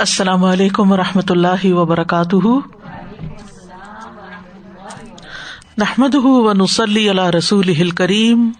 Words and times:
السلام 0.00 0.44
علیکم 0.44 0.92
و 0.92 0.96
رحمۃ 0.96 1.30
اللہ 1.30 1.64
وبرکاتہ۔ 1.64 2.46
نحمد 5.78 6.14
و 6.14 6.52
نسلی 6.52 7.08
اللہ 7.08 7.26
رسول 7.26 7.90
کریم 7.90 8.50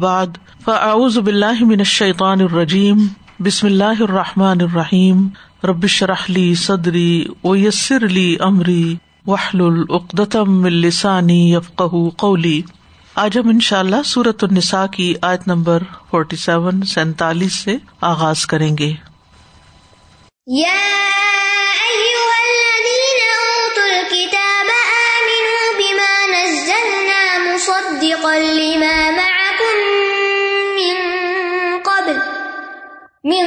بعد، 0.00 0.26
فاعوذ 0.64 1.18
باللہ 1.18 1.64
من 1.64 1.78
الشیطان 1.78 2.40
الرجیم، 2.40 3.06
بسم 3.40 3.66
اللہ 3.66 4.00
الرحمٰن 4.00 4.60
الرحیم۔ 4.60 5.28
ربش 5.64 6.02
رحلی 6.02 6.54
صدری 6.54 7.24
ویسر 7.44 8.04
علی 8.04 8.36
عمری 8.40 8.96
وحل 9.26 9.60
العقدم 9.60 10.64
السانی 10.64 11.52
یفق 11.52 11.82
قولی۔ 12.16 12.62
آج 13.14 13.38
ہم 13.38 13.48
ان 13.48 13.60
شاء 13.60 13.78
اللہ 13.78 14.02
سورت 14.04 14.44
النساء 14.44 14.86
کی 14.86 15.14
آیت 15.22 15.48
نمبر 15.48 15.82
فورٹی 16.10 16.36
سیون 16.36 16.82
سینتالیس 16.82 17.58
سے 17.58 17.76
آغاز 18.00 18.46
کریں 18.46 18.78
گے۔ 18.78 19.15
يا 20.48 20.82
أيها 21.90 22.36
الذين 22.46 23.20
أوتوا 23.42 23.86
الكتاب 24.00 24.68
آمنوا 25.10 25.66
بما 25.78 26.14
نزلنا 26.38 27.54
مصدقا 27.54 28.38
لما 28.38 29.10
معكم 29.10 29.76
من 30.78 30.96
قبل 31.82 32.22
من 33.24 33.44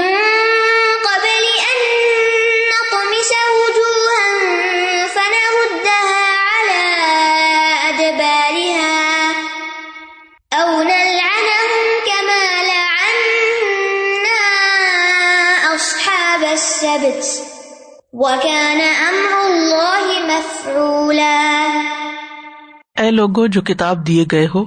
اے 23.12 23.48
جو 23.48 23.62
کتاب 23.62 24.08
دیے 24.08 24.26
گئے 24.32 24.48
ہو، 24.56 24.66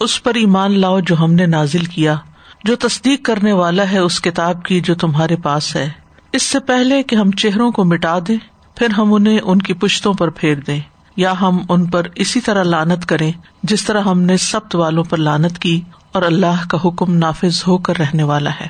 اس 0.00 0.22
پر 0.22 0.34
ایمان 0.34 0.78
لاؤ 0.78 1.00
جو 1.00 1.20
ہم 1.20 1.32
نے 1.32 1.46
نازل 1.46 1.84
کیا۔ 1.84 2.16
جو 2.64 2.76
تصدیق 2.76 3.24
کرنے 3.24 3.52
والا 3.52 3.90
ہے 3.90 3.98
اس 3.98 4.20
کتاب 4.20 4.62
کی 4.62 4.80
جو 4.80 4.94
تمہارے 4.94 5.36
پاس 5.36 5.76
ہے۔ 5.76 5.90
اس 6.32 6.42
سے 6.42 6.60
پہلے 6.60 7.02
کہ 7.02 7.16
ہم 7.16 7.30
چہروں 7.30 7.72
کو 7.72 7.84
مٹا 7.84 8.18
دیں، 8.28 8.36
پھر 8.76 8.90
ہم 8.90 9.14
انہیں 9.14 9.38
ان 9.42 9.58
کی 9.58 9.74
پشتوں 9.74 10.14
پر 10.14 10.30
پھیر 10.30 10.54
دیں۔ 10.54 10.80
یا 11.16 11.34
ہم 11.40 11.58
ان 11.68 11.86
پر 11.86 12.06
اسی 12.14 12.40
طرح 12.40 12.62
لانت 12.62 13.06
کریں، 13.06 13.32
جس 13.62 13.84
طرح 13.84 14.00
ہم 14.00 14.20
نے 14.20 14.36
سبت 14.36 14.76
والوں 14.76 15.04
پر 15.04 15.16
لانت 15.16 15.58
کی 15.58 15.80
اور 16.12 16.22
اللہ 16.22 16.68
کا 16.68 16.78
حکم 16.84 17.14
نافذ 17.14 17.62
ہو 17.66 17.78
کر 17.78 17.98
رہنے 17.98 18.22
والا 18.22 18.50
ہے۔ 18.60 18.66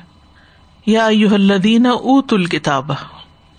یا 0.87 1.09
یو 1.11 1.35
الدین 1.35 1.87
اوت 1.87 2.33
الکتاب 2.33 2.93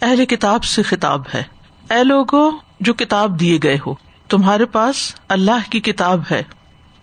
اہل 0.02 0.26
کتاب 0.26 0.64
سے 0.64 0.82
خطاب 0.82 1.22
ہے۔ 1.34 1.44
اے 1.90 2.04
لوگو، 2.04 2.52
جو 2.80 2.94
کتاب 2.94 3.40
دیے 3.40 3.60
گئے 3.64 3.78
ہو 3.88 3.94
تمہارے 4.32 4.66
پاس 4.66 4.96
اللہ 5.30 5.72
کی 5.72 5.80
کتاب 5.80 6.22
ہے۔ 6.32 6.44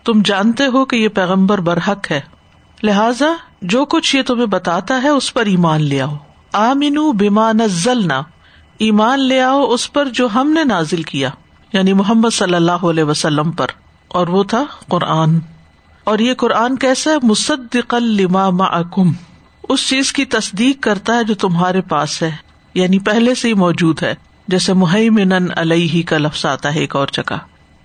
تم 0.04 0.22
جانتے 0.24 0.66
ہو 0.66 0.84
کہ 0.84 0.96
یہ 0.96 1.08
پیغمبر 1.08 1.58
برحق 1.58 2.10
ہے۔ 2.10 2.20
لہذا 2.82 3.26
جو 3.62 3.84
کچھ 3.84 4.16
یہ 4.16 4.22
تمہیں 4.22 4.46
بتاتا 4.46 5.02
ہے 5.02 5.08
اس 5.08 5.34
پر 5.34 5.46
ایمان 5.46 5.82
لے 5.82 6.00
آؤ۔ 6.00 6.16
آمین 6.52 7.10
بیما 7.10 7.52
نزلنا۔ 7.52 8.22
ایمان 8.78 9.20
لے 9.20 9.40
آؤ 9.40 9.64
اس 9.64 9.92
پر 9.92 10.06
جو 10.06 10.28
ہم 10.34 10.50
نے 10.50 10.64
نازل 10.64 11.02
کیا۔ 11.02 11.30
یعنی 11.72 11.92
محمد 11.92 12.30
صلی 12.32 12.54
اللہ 12.54 12.72
علیہ 12.72 13.04
وسلم 13.04 13.52
پر۔ 13.52 13.66
اور 14.08 14.28
وہ 14.28 14.44
تھا 14.44 14.64
قرآن۔ 14.88 15.38
اور 16.04 16.18
یہ 16.18 16.34
قرآن 16.34 16.76
کیسا 16.76 17.10
ہے؟ 17.10 17.16
مصدق 17.22 17.94
لما 17.94 18.50
معکم۔ 18.50 19.12
اس 19.68 19.88
چیز 19.88 20.12
کی 20.12 20.24
تصدیق 20.24 20.82
کرتا 20.82 21.14
ہے 21.14 21.24
جو 21.24 21.34
تمہارے 21.34 21.80
پاس 21.80 22.22
ہے۔ 22.22 22.36
یعنی 22.74 22.98
پہلے 22.98 23.34
سے 23.34 23.48
ہی 23.48 23.54
موجود 23.54 24.02
ہے۔ 24.02 24.14
جیسے 24.48 24.72
محمن 24.72 25.32
علیہ 25.56 26.02
کا 26.08 26.18
لفظ 26.18 26.46
آتا 26.46 26.74
ہے 26.74 26.80
ایک 26.80 26.96
اور 26.96 27.08
جگہ، 27.12 27.36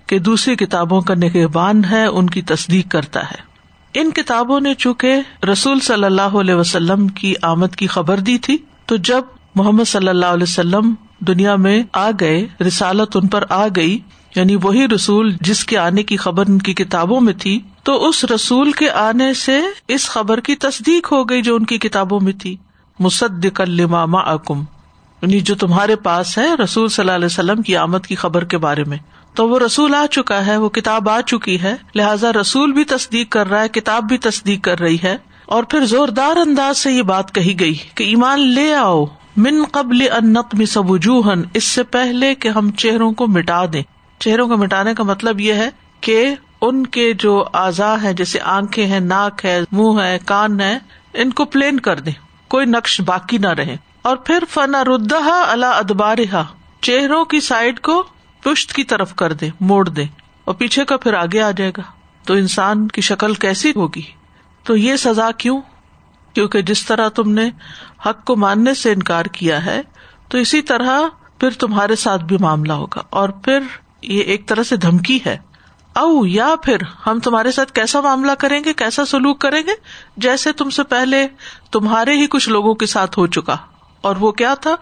کہ 0.06 0.18
دوسری 0.18 0.56
کتابوں 0.56 1.00
کا 1.00 1.14
نگہبان 1.14 1.84
ہے، 1.84 2.04
ان 2.06 2.30
کی 2.30 2.42
تصدیق 2.42 2.90
کرتا 2.90 3.20
ہے۔ 3.22 3.42
ان 3.94 4.10
کتابوں 4.10 4.60
نے 4.60 4.74
چونکہ 4.74 5.44
رسول 5.52 5.80
صلی 5.80 6.04
اللہ 6.04 6.36
علیہ 6.40 6.54
وسلم 6.54 7.08
کی 7.08 7.34
آمد 7.42 7.76
کی 7.76 7.86
خبر 7.86 8.20
دی 8.20 8.38
تھی، 8.38 8.56
تو 8.86 8.96
جب 8.96 9.22
محمد 9.54 9.84
صلی 9.84 10.08
اللہ 10.08 10.26
علیہ 10.26 10.42
وسلم 10.42 10.94
دنیا 11.18 11.56
میں 11.56 11.82
آ 11.92 12.10
گئے، 12.20 12.46
رسالت 12.60 13.16
ان 13.16 13.28
پر 13.28 13.44
آ 13.48 13.66
گئی 13.76 13.98
یعنی 14.36 14.56
وہی 14.56 14.88
رسول 14.88 15.32
جس 15.40 15.64
کے 15.64 15.78
آنے 15.78 16.02
کی 16.02 16.16
خبر 16.16 16.44
ان 16.48 16.58
کی 16.58 16.74
کتابوں 16.74 17.20
میں 17.20 17.32
تھی، 17.32 17.60
تو 17.82 18.08
اس 18.08 18.24
رسول 18.24 18.72
کے 18.72 18.90
آنے 18.90 19.34
سے 19.34 19.60
اس 19.88 20.08
خبر 20.08 20.40
کی 20.40 20.56
تصدیق 20.56 21.12
ہو 21.12 21.24
گئی 21.24 21.42
جو 21.42 21.56
ان 21.56 21.64
کی 21.64 21.78
کتابوں 21.78 22.20
میں 22.20 22.32
تھی۔ 22.32 22.56
مصدق 22.98 23.60
الماما 23.60 24.18
اکم 24.18 24.62
یعنی 25.24 25.40
جو 25.40 25.54
تمہارے 25.54 25.96
پاس 25.96 26.38
ہے، 26.38 26.54
رسول 26.64 26.88
صلی 26.88 27.02
اللہ 27.02 27.12
علیہ 27.12 27.26
وسلم 27.26 27.62
کی 27.62 27.76
آمد 27.76 28.06
کی 28.08 28.14
خبر 28.14 28.44
کے 28.44 28.58
بارے 28.58 28.84
میں۔ 28.84 28.98
تو 29.34 29.48
وہ 29.48 29.58
رسول 29.58 29.94
آ 29.94 30.06
چکا 30.06 30.46
ہے، 30.46 30.56
وہ 30.56 30.68
کتاب 30.68 31.08
آ 31.08 31.20
چکی 31.20 31.62
ہے۔ 31.62 31.74
لہٰذا 31.94 32.32
رسول 32.32 32.72
بھی 32.72 32.84
تصدیق 32.84 33.30
کر 33.30 33.46
رہا 33.48 33.62
ہے، 33.62 33.68
کتاب 33.68 34.04
بھی 34.04 34.18
تصدیق 34.18 34.64
کر 34.64 34.80
رہی 34.80 34.96
ہے۔ 35.04 35.16
اور 35.46 35.64
پھر 35.64 35.86
زوردار 35.86 36.36
انداز 36.36 36.78
سے 36.78 36.92
یہ 36.92 37.02
بات 37.02 37.34
کہی 37.34 37.60
گئی 37.60 37.74
کہ 37.94 38.04
ایمان 38.04 38.40
لے 38.40 38.74
آؤ۔ 38.74 39.04
من 39.36 39.64
قبل 39.72 40.06
ان 40.12 40.32
نقم 40.32 40.64
سبوجوہن 40.64 41.42
اس 41.54 41.64
سے 41.64 41.82
پہلے 41.82 42.34
کہ 42.34 42.48
ہم 42.48 42.70
چہروں 42.70 43.12
کو 43.12 43.26
مٹا 43.26 43.64
دیں۔ 43.72 43.82
چہروں 44.18 44.48
کو 44.48 44.56
مٹانے 44.56 44.94
کا 44.94 45.02
مطلب 45.02 45.40
یہ 45.40 45.54
ہے 45.54 45.70
کہ 46.00 46.34
ان 46.60 46.86
کے 46.86 47.12
جو 47.12 47.44
اعضاء 47.54 47.96
ہے 48.02 48.12
جیسے 48.12 48.38
آنکھیں 48.40 48.86
ہیں، 48.86 49.00
ناک 49.00 49.44
ہے، 49.44 49.60
منہ 49.72 50.02
ہے، 50.02 50.18
کان 50.26 50.60
ہے، 50.60 50.78
ان 51.14 51.30
کو 51.30 51.44
پلین 51.44 51.80
کر 51.80 52.00
دیں۔ 52.00 52.12
کوئی 52.48 52.66
نقش 52.66 53.00
باقی 53.00 53.38
نہ 53.38 53.48
رہے۔ 53.48 53.76
اور 54.04 54.16
پھر 54.16 54.38
فنا 54.50 54.84
ردہ 54.84 55.44
اللہ 55.48 55.66
ادبار 55.66 56.18
چہروں 56.80 57.24
کی 57.24 57.40
سائڈ 57.40 57.80
کو 57.80 58.04
پشت 58.42 58.72
کی 58.72 58.84
طرف 58.84 59.14
کر 59.14 59.32
دے، 59.32 59.48
موڑ 59.60 59.88
دے، 59.88 60.04
اور 60.44 60.54
پیچھے 60.54 60.84
کا 60.84 60.96
پھر 60.96 61.14
آگے 61.14 61.40
آ 61.40 61.50
جائے 61.50 61.72
گا۔ 61.76 61.82
تو 62.26 62.34
انسان 62.34 62.88
کی 62.88 63.00
شکل 63.00 63.34
کیسی 63.34 63.72
ہوگی؟ 63.76 64.02
تو 64.64 64.76
یہ 64.76 64.96
سزا 64.96 65.30
کیوں؟ 65.30 65.60
کیونکہ 66.34 66.62
جس 66.62 66.86
طرح 66.86 67.08
تم 67.08 67.30
نے 67.30 67.50
حق 68.06 68.24
کو 68.24 68.36
ماننے 68.36 68.74
سے 68.74 68.92
انکار 68.92 69.24
کیا 69.24 69.64
ہے، 69.64 69.82
تو 70.28 70.38
اسی 70.38 70.62
طرح 70.62 71.00
پھر 71.40 71.50
تمہارے 71.50 71.96
ساتھ 71.96 72.22
بھی 72.22 72.36
معاملہ 72.40 72.72
ہوگا۔ 72.72 73.02
اور 73.10 73.28
پھر 73.28 73.60
یہ 74.02 74.22
ایک 74.22 74.48
طرح 74.48 74.62
سے 74.62 74.76
دھمکی 74.76 75.18
ہے۔ 75.26 75.38
او، 75.96 76.26
یا 76.26 76.54
پھر 76.62 76.76
ہم 77.06 77.20
تمہارے 77.20 77.52
ساتھ 77.52 77.72
کیسا 77.72 78.00
معاملہ 78.00 78.32
کریں 78.32 78.64
گے، 78.64 78.72
کیسا 78.72 79.04
سلوک 79.04 79.40
کریں 79.40 79.62
گے؟ 79.66 79.72
جیسے 80.16 80.52
تم 80.52 80.70
سے 80.70 80.82
پہلے 80.82 81.28
تمہارے 81.72 82.16
ہی 82.16 82.26
کچھ 82.26 82.48
لوگوں 82.48 82.74
کے 82.74 82.86
ساتھ 82.86 83.18
ہو 83.18 83.26
چکا۔ 83.26 83.56
اور 84.04 84.16
وہ 84.16 84.32
کیا 84.32 84.54
تھا؟ 84.54 84.74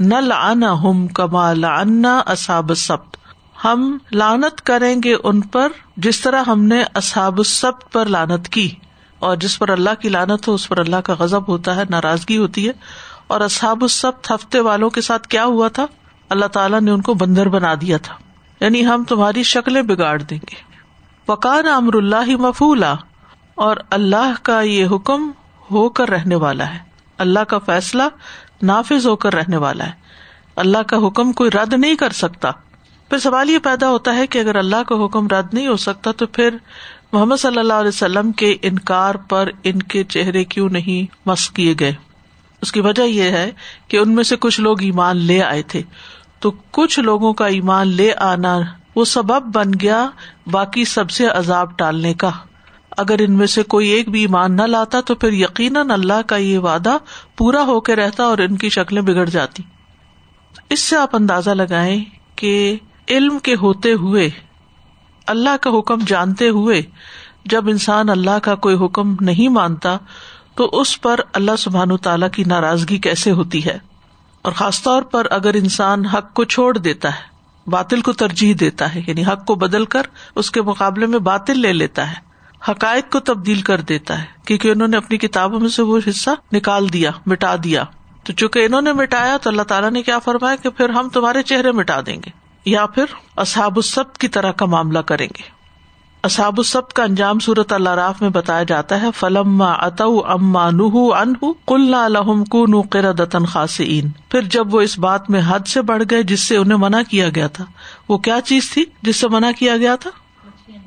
نہ 0.00 0.14
لانا 0.14 0.72
ہم 0.72 1.06
کما 1.06 1.52
لانا 1.52 2.18
اصاب 2.18 2.70
سبت 2.76 3.16
ہم 3.64 3.98
لانت 4.12 4.60
کریں 4.60 4.96
گے 5.04 5.14
ان 5.24 5.40
پر 5.40 5.68
جس 5.96 6.20
طرح 6.20 6.42
ہم 6.46 6.62
نے 6.62 6.84
اصاب 6.94 7.40
سبت 7.46 7.92
پر 7.92 8.06
لانت 8.06 8.48
کی۔ 8.48 8.70
اور 9.18 9.36
جس 9.36 9.58
پر 9.58 9.68
اللہ 9.68 9.90
کی 10.00 10.08
لانت 10.08 10.48
ہو، 10.48 10.54
اس 10.54 10.68
پر 10.68 10.78
اللہ 10.78 10.96
کا 10.96 11.14
غزب 11.18 11.48
ہوتا 11.48 11.76
ہے، 11.76 11.82
ناراضگی 11.90 12.36
ہوتی 12.36 12.66
ہے۔ 12.66 12.72
اور 13.26 13.40
اصحاب 13.40 13.82
السبت 13.82 14.30
ہفتے 14.30 14.60
والوں 14.60 14.90
کے 14.90 15.00
ساتھ 15.00 15.28
کیا 15.28 15.44
ہوا 15.44 15.68
تھا؟ 15.68 15.86
اللہ 16.28 16.46
تعالیٰ 16.46 16.80
نے 16.80 16.90
ان 16.90 17.02
کو 17.02 17.14
بندر 17.14 17.48
بنا 17.48 17.74
دیا 17.80 17.96
تھا۔ 17.96 18.14
یعنی 18.60 18.86
ہم 18.86 19.04
تمہاری 19.04 19.42
شکلیں 19.42 19.82
بگاڑ 19.82 20.22
دیں 20.22 20.38
گے۔ 20.50 20.54
وقان 21.28 21.68
امر 21.68 21.94
اللہ 21.94 22.36
مفولا۔ 22.36 22.94
اور 23.54 23.76
اللہ 23.90 24.32
کا 24.42 24.60
یہ 24.60 24.86
حکم 24.86 25.30
ہو 25.70 25.88
کر 25.88 26.08
رہنے 26.08 26.34
والا 26.34 26.74
ہے۔ 26.74 26.78
اللہ 27.18 27.40
کا 27.40 27.58
فیصلہ 27.58 28.02
نافذ 28.62 29.06
ہو 29.06 29.16
کر 29.16 29.34
رہنے 29.34 29.56
والا 29.56 29.86
ہے۔ 29.86 29.92
اللہ 30.56 30.78
کا 30.78 31.06
حکم 31.06 31.32
کوئی 31.32 31.50
رد 31.50 31.72
نہیں 31.72 31.94
کر 31.94 32.10
سکتا۔ 32.10 32.50
پھر 33.08 33.18
سوال 33.18 33.50
یہ 33.50 33.58
پیدا 33.58 33.88
ہوتا 33.88 34.14
ہے 34.14 34.26
کہ 34.26 34.38
اگر 34.38 34.56
اللہ 34.56 34.82
کا 34.88 35.04
حکم 35.04 35.28
رد 35.28 35.54
نہیں 35.54 35.66
ہو 35.66 35.76
سکتا 35.76 36.12
تو 36.12 36.26
پھر 36.26 36.56
محمد 37.12 37.36
صلی 37.36 37.58
اللہ 37.58 37.72
علیہ 37.72 37.88
وسلم 37.88 38.32
کے 38.32 38.56
انکار 38.62 39.14
پر 39.14 39.48
ان 39.64 39.82
کے 39.82 40.04
چہرے 40.04 40.44
کیوں 40.44 40.68
نہیں 40.68 41.28
مس 41.28 41.50
کیے 41.50 41.74
گئے؟ 41.80 41.94
اس 42.62 42.72
کی 42.72 42.80
وجہ 42.80 43.02
یہ 43.02 43.22
ہے 43.22 43.50
کہ 43.88 43.96
ان 43.96 44.14
میں 44.14 44.24
سے 44.24 44.36
کچھ 44.36 44.60
لوگ 44.60 44.82
ایمان 44.82 45.16
لے 45.16 45.42
آئے 45.42 45.62
تھے۔ 45.62 45.82
تو 46.40 46.50
کچھ 46.50 47.00
لوگوں 47.00 47.32
کا 47.32 47.46
ایمان 47.46 47.88
لے 47.88 48.12
آنا 48.14 48.58
وہ 48.96 49.04
سبب 49.04 49.56
بن 49.56 49.70
گیا 49.80 50.06
باقی 50.50 50.84
سب 50.84 51.10
سے 51.10 51.26
عذاب 51.26 51.78
ٹالنے 51.78 52.14
کا۔ 52.14 52.30
اگر 52.96 53.20
ان 53.20 53.32
میں 53.32 53.46
سے 53.46 53.62
کوئی 53.62 53.88
ایک 53.88 54.08
بھی 54.08 54.20
ایمان 54.20 54.56
نہ 54.56 54.62
لاتا 54.62 55.00
تو 55.00 55.14
پھر 55.14 55.32
یقیناً 55.32 55.90
اللہ 55.90 56.20
کا 56.26 56.36
یہ 56.36 56.58
وعدہ 56.58 56.96
پورا 57.36 57.62
ہو 57.62 57.80
کے 57.80 57.96
رہتا 57.96 58.24
اور 58.24 58.38
ان 58.38 58.56
کی 58.56 58.68
شکلیں 58.68 59.02
بگڑ 59.02 59.24
جاتی۔ 59.24 59.62
اس 60.70 60.80
سے 60.80 60.96
آپ 60.96 61.16
اندازہ 61.16 61.50
لگائیں 61.50 62.04
کہ 62.36 62.76
علم 63.08 63.38
کے 63.38 63.54
ہوتے 63.54 63.92
ہوئے، 63.92 64.28
اللہ 65.26 65.56
کا 65.60 65.70
حکم 65.70 65.98
جانتے 66.06 66.48
ہوئے 66.48 66.82
جب 67.44 67.68
انسان 67.68 68.10
اللہ 68.10 68.38
کا 68.42 68.54
کوئی 68.54 68.76
حکم 68.76 69.14
نہیں 69.20 69.48
مانتا 69.48 69.96
تو 70.54 70.68
اس 70.72 71.00
پر 71.00 71.20
اللہ 71.32 71.56
سبحان 71.58 71.96
تعالی 71.96 72.26
کی 72.32 72.44
ناراضگی 72.46 72.98
کیسے 72.98 73.30
ہوتی 73.30 73.64
ہے؟ 73.64 73.78
اور 74.42 74.52
خاص 74.52 74.82
طور 74.82 75.02
پر 75.02 75.26
اگر 75.30 75.54
انسان 75.54 76.04
حق 76.06 76.32
کو 76.34 76.44
چھوڑ 76.44 76.76
دیتا 76.78 77.08
ہے، 77.08 77.70
باطل 77.70 78.00
کو 78.00 78.12
ترجیح 78.12 78.54
دیتا 78.60 78.94
ہے 78.94 79.00
یعنی 79.06 79.24
حق 79.24 79.44
کو 79.46 79.54
بدل 79.54 79.84
کر 79.84 80.06
اس 80.34 80.50
کے 80.50 80.62
مقابلے 80.62 81.06
میں 81.06 81.18
باطل 81.18 81.58
لے 81.58 81.72
لیتا 81.72 82.10
ہے 82.10 82.25
حقائق 82.68 83.12
کو 83.12 83.20
تبدیل 83.20 83.60
کر 83.60 83.80
دیتا 83.80 84.18
ہے، 84.18 84.24
کیونکہ 84.46 84.70
انہوں 84.70 84.88
نے 84.88 84.96
اپنی 84.96 85.18
کتابوں 85.18 85.60
میں 85.60 85.68
سے 85.68 85.82
وہ 85.82 85.98
حصہ 86.08 86.30
نکال 86.52 86.92
دیا، 86.92 87.10
مٹا 87.26 87.54
دیا۔ 87.64 87.84
تو 88.24 88.32
چونکہ 88.32 88.64
انہوں 88.64 88.82
نے 88.82 88.92
مٹایا 88.92 89.36
تو 89.36 89.50
اللہ 89.50 89.62
تعالیٰ 89.62 89.90
نے 89.90 90.02
کیا 90.02 90.18
فرمایا 90.18 90.56
کہ 90.56 90.70
پھر 90.70 90.88
ہم 90.88 91.08
تمہارے 91.08 91.42
چہرے 91.42 91.72
مٹا 91.72 92.00
دیں 92.06 92.16
گے، 92.16 92.30
یا 92.64 92.86
پھر 92.86 93.04
اصحاب 93.36 93.76
السبت 93.76 94.18
کی 94.18 94.28
طرح 94.28 94.52
کا 94.52 94.66
معاملہ 94.66 94.98
کریں 94.98 95.26
گے۔ 95.26 95.54
اصحاب 96.24 96.54
السبت 96.56 96.92
کا 96.92 97.02
انجام 97.02 97.38
صورت 97.38 97.72
اللہ 97.72 97.88
راف 97.88 98.22
میں 98.22 98.30
بتایا 98.30 98.62
جاتا 98.62 99.00
ہے 99.02 99.10
فلم 99.16 99.62
اتو 99.62 100.26
اما 100.26 100.68
نہ 100.70 100.96
ان 101.14 101.34
کل 101.66 101.94
الحم 101.94 102.44
کو 102.44 102.66
نو 102.66 102.80
قرتن 102.90 103.46
خاصین 103.46 104.08
پھر 104.28 104.42
جب 104.50 104.74
وہ 104.74 104.80
اس 104.80 104.98
بات 104.98 105.30
میں 105.30 105.40
حد 105.46 105.66
سے 105.66 105.82
بڑھ 105.82 106.02
گئے 106.10 106.22
جس 106.22 106.40
سے 106.40 106.56
انہیں 106.56 106.78
منع 106.78 107.02
کیا 107.10 107.28
گیا 107.34 107.46
تھا، 107.46 107.64
وہ 108.08 108.18
کیا 108.18 108.38
چیز 108.44 108.70
تھی 108.70 108.84
جس 109.02 109.16
سے 109.16 109.28
منع 109.28 109.50
کیا 109.58 109.76
گیا 109.76 109.96
تھا؟ 109.96 110.10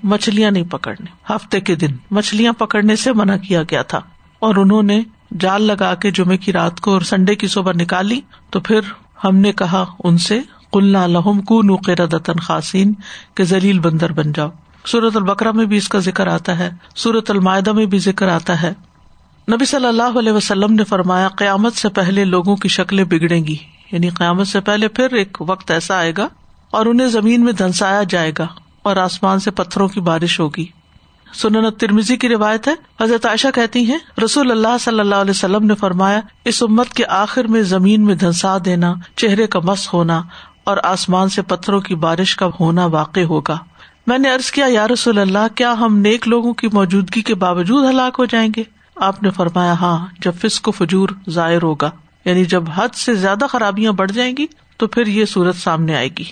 مچھلیاں 0.03 0.51
نہیں 0.51 0.63
پکڑنے۔ 0.63 1.33
ہفتے 1.33 1.59
کے 1.59 1.75
دن 1.75 1.95
مچھلیاں 2.11 2.53
پکڑنے 2.53 2.95
سے 2.95 3.13
منع 3.13 3.37
کیا 3.37 3.63
گیا 3.63 3.81
تھا۔ 3.81 3.99
اور 4.39 4.55
انہوں 4.55 4.83
نے 4.83 5.01
جال 5.39 5.61
لگا 5.61 5.95
کے 5.95 6.11
جمعے 6.11 6.37
کی 6.37 6.51
رات 6.51 6.79
کو 6.79 6.93
اور 6.93 7.01
سنڈے 7.01 7.35
کی 7.35 7.47
صبح 7.47 7.71
نکالی۔ 7.73 8.21
تو 8.49 8.59
پھر 8.59 8.79
ہم 9.23 9.35
نے 9.35 9.51
کہا 9.51 9.85
ان 10.03 10.17
سے 10.17 10.41
کلنا 10.71 11.07
لہم 11.07 11.41
کو 11.41 11.61
نقیر 11.61 12.05
دتن 12.05 12.39
خاصین 12.39 12.93
کے 13.35 13.43
ذلیل 13.43 13.79
بندر 13.79 14.11
بن 14.11 14.31
جاؤ۔ 14.31 14.49
سورت 14.85 15.15
البکرا 15.15 15.51
میں 15.51 15.65
بھی 15.65 15.77
اس 15.77 15.89
کا 15.89 15.99
ذکر 15.99 16.27
آتا 16.27 16.59
ہے۔ 16.59 16.69
سورت 16.95 17.31
المائدہ 17.31 17.71
میں 17.71 17.85
بھی 17.85 17.99
ذکر 17.99 18.27
آتا 18.27 18.61
ہے۔ 18.61 18.73
نبی 19.51 19.65
صلی 19.65 19.85
اللہ 19.85 20.19
علیہ 20.19 20.31
وسلم 20.31 20.73
نے 20.73 20.83
فرمایا، 20.83 21.27
قیامت 21.27 21.73
سے 21.73 21.89
پہلے 21.89 22.25
لوگوں 22.25 22.55
کی 22.55 22.69
شکلیں 22.69 23.03
بگڑیں 23.03 23.47
گی۔ 23.47 23.55
یعنی 23.91 24.09
قیامت 24.09 24.47
سے 24.47 24.59
پہلے 24.59 24.87
پھر 24.87 25.13
ایک 25.13 25.37
وقت 25.41 25.71
ایسا 25.71 25.97
آئے 25.97 26.13
گا 26.17 26.27
اور 26.71 26.85
انہیں 26.85 27.07
زمین 27.07 27.45
میں 27.45 27.53
دھنسایا 27.53 28.03
جائے 28.09 28.31
گا۔ 28.39 28.47
اور 28.89 28.97
آسمان 28.97 29.39
سے 29.39 29.51
پتھروں 29.51 29.87
کی 29.87 29.99
بارش 29.99 30.39
ہوگی۔ 30.39 30.65
سنن 31.33 31.71
ترمیزی 31.71 32.17
کی 32.17 32.29
روایت 32.29 32.67
ہے، 32.67 32.73
حضرت 33.01 33.25
عائشہ 33.25 33.47
کہتی 33.55 33.91
ہیں، 33.91 33.97
رسول 34.25 34.51
اللہ 34.51 34.77
صلی 34.79 34.99
اللہ 34.99 35.15
علیہ 35.15 35.31
وسلم 35.31 35.65
نے 35.65 35.75
فرمایا، 35.75 36.19
اس 36.45 36.63
امت 36.63 36.89
کے 36.89 37.05
آخر 37.05 37.47
میں 37.47 37.61
زمین 37.61 38.05
میں 38.05 38.15
دھنسا 38.15 38.57
دینا، 38.65 38.93
چہرے 39.15 39.47
کا 39.47 39.59
مس 39.63 39.93
ہونا 39.93 40.21
اور 40.63 40.77
آسمان 40.83 41.29
سے 41.29 41.41
پتھروں 41.41 41.79
کی 41.79 41.95
بارش 41.95 42.35
کا 42.35 42.49
ہونا 42.59 42.85
واقع 42.85 43.19
ہوگا۔ 43.19 43.57
میں 44.07 44.17
نے 44.17 44.33
ارض 44.33 44.51
کیا، 44.51 44.65
یا 44.69 44.87
رسول 44.87 45.17
اللہ، 45.17 45.47
کیا 45.55 45.73
ہم 45.73 45.97
نیک 45.97 46.27
لوگوں 46.27 46.53
کی 46.53 46.67
موجودگی 46.73 47.21
کے 47.21 47.35
باوجود 47.35 47.89
ہلاک 47.89 48.15
ہو 48.19 48.25
جائیں 48.25 48.49
گے؟ 48.57 48.63
آپ 48.95 49.23
نے 49.23 49.29
فرمایا 49.29 49.73
ہاں 49.73 50.07
جب 50.19 50.31
فسق 50.41 50.67
و 50.67 50.71
فجور 50.71 51.09
ظاہر 51.29 51.61
ہوگا 51.61 51.91
یعنی 52.25 52.45
جب 52.45 52.63
حد 52.75 52.95
سے 52.95 53.13
زیادہ 53.15 53.45
خرابیاں 53.49 53.91
بڑھ 53.91 54.11
جائیں 54.11 54.33
گی، 54.37 54.45
تو 54.77 54.87
پھر 54.87 55.07
یہ 55.07 55.25
صورت 55.25 55.55
سامنے 55.55 55.95
آئے 55.95 56.09
گی۔ 56.17 56.23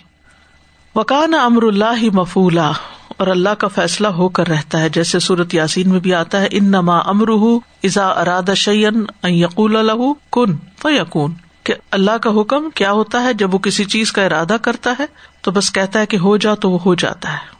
وکان 0.97 1.33
امر 1.33 1.63
اللہ 1.63 1.97
ہی 2.01 2.09
مفولا، 2.09 2.71
اور 3.17 3.27
اللہ 3.27 3.53
کا 3.57 3.67
فیصلہ 3.67 4.07
ہو 4.13 4.27
کر 4.29 4.47
رہتا 4.47 4.79
ہے۔ 4.81 4.89
جیسے 4.89 5.19
سورت 5.19 5.53
یاسین 5.53 5.89
میں 5.89 5.99
بھی 5.99 6.13
آتا 6.13 6.41
ہے 6.41 6.47
ان 6.51 6.65
نما 6.65 6.97
امر 7.05 7.29
ازا 7.29 8.07
اراد 8.21 8.53
شعین 8.55 9.03
یقول 9.23 9.75
الح 9.75 10.01
کن 10.31 10.55
یقون 10.91 11.33
کہ 11.63 11.73
اللہ 11.91 12.17
کا 12.17 12.29
حکم 12.39 12.69
کیا 12.75 12.91
ہوتا 12.91 13.23
ہے؟ 13.23 13.33
جب 13.33 13.53
وہ 13.53 13.59
کسی 13.59 13.85
چیز 13.85 14.11
کا 14.11 14.25
ارادہ 14.25 14.57
کرتا 14.61 14.94
ہے، 14.99 15.05
تو 15.41 15.51
بس 15.51 15.71
کہتا 15.71 15.99
ہے 15.99 16.05
کہ 16.05 16.17
ہو 16.17 16.35
جا 16.38 16.53
تو 16.55 16.71
وہ 16.71 16.79
ہو 16.85 16.95
جاتا 16.95 17.33
ہے۔ 17.33 17.55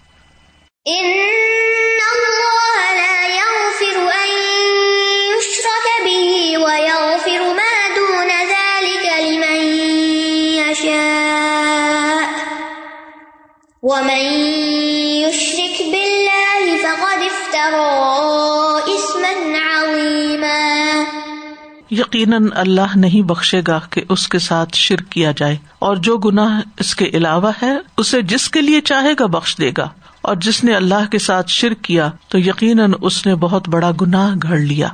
یقیناً 21.92 22.48
اللہ 22.56 22.96
نہیں 22.96 23.22
بخشے 23.22 23.62
گا 23.68 23.80
کہ 23.90 24.02
اس 24.10 24.28
کے 24.28 24.40
ساتھ 24.40 24.76
شرک 24.76 25.10
کیا 25.10 25.32
جائے، 25.38 25.58
اور 25.80 25.96
جو 25.96 26.18
گناہ 26.18 26.62
اس 26.80 26.96
کے 26.96 27.06
علاوہ 27.06 27.52
ہے، 27.64 27.72
اسے 27.98 28.22
جس 28.22 28.50
کے 28.50 28.62
لیے 28.62 28.82
چاہے 28.82 29.14
گا 29.20 29.26
بخش 29.26 29.58
دے 29.58 29.72
گا۔ 29.78 29.90
اور 30.22 30.36
جس 30.36 30.64
نے 30.64 30.76
اللہ 30.76 31.10
کے 31.12 31.20
ساتھ 31.20 31.50
شرک 31.50 31.82
کیا، 31.82 32.10
تو 32.28 32.40
یقیناً 32.40 32.94
اس 33.02 33.26
نے 33.26 33.36
بہت 33.36 33.70
بڑا 33.70 33.92
گناہ 34.02 34.36
گھڑ 34.44 34.58
لیا۔ 34.58 34.88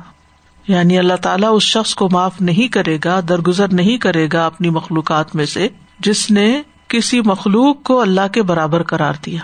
یعنی 0.68 0.98
اللہ 0.98 1.16
تعالیٰ 1.22 1.50
اس 1.52 1.62
شخص 1.62 1.94
کو 1.94 2.08
معاف 2.12 2.40
نہیں 2.40 2.68
کرے 2.68 2.98
گا، 3.04 3.20
درگزر 3.28 3.72
نہیں 3.72 3.98
کرے 3.98 4.28
گا 4.32 4.46
اپنی 4.46 4.70
مخلوقات 4.70 5.34
میں 5.34 5.46
سے، 5.46 5.68
جس 5.98 6.30
نے 6.30 6.62
کسی 6.94 7.20
مخلوق 7.20 7.82
کو 7.82 8.00
اللہ 8.00 8.28
کے 8.32 8.42
برابر 8.42 8.82
قرار 8.82 9.14
دیا۔ 9.26 9.40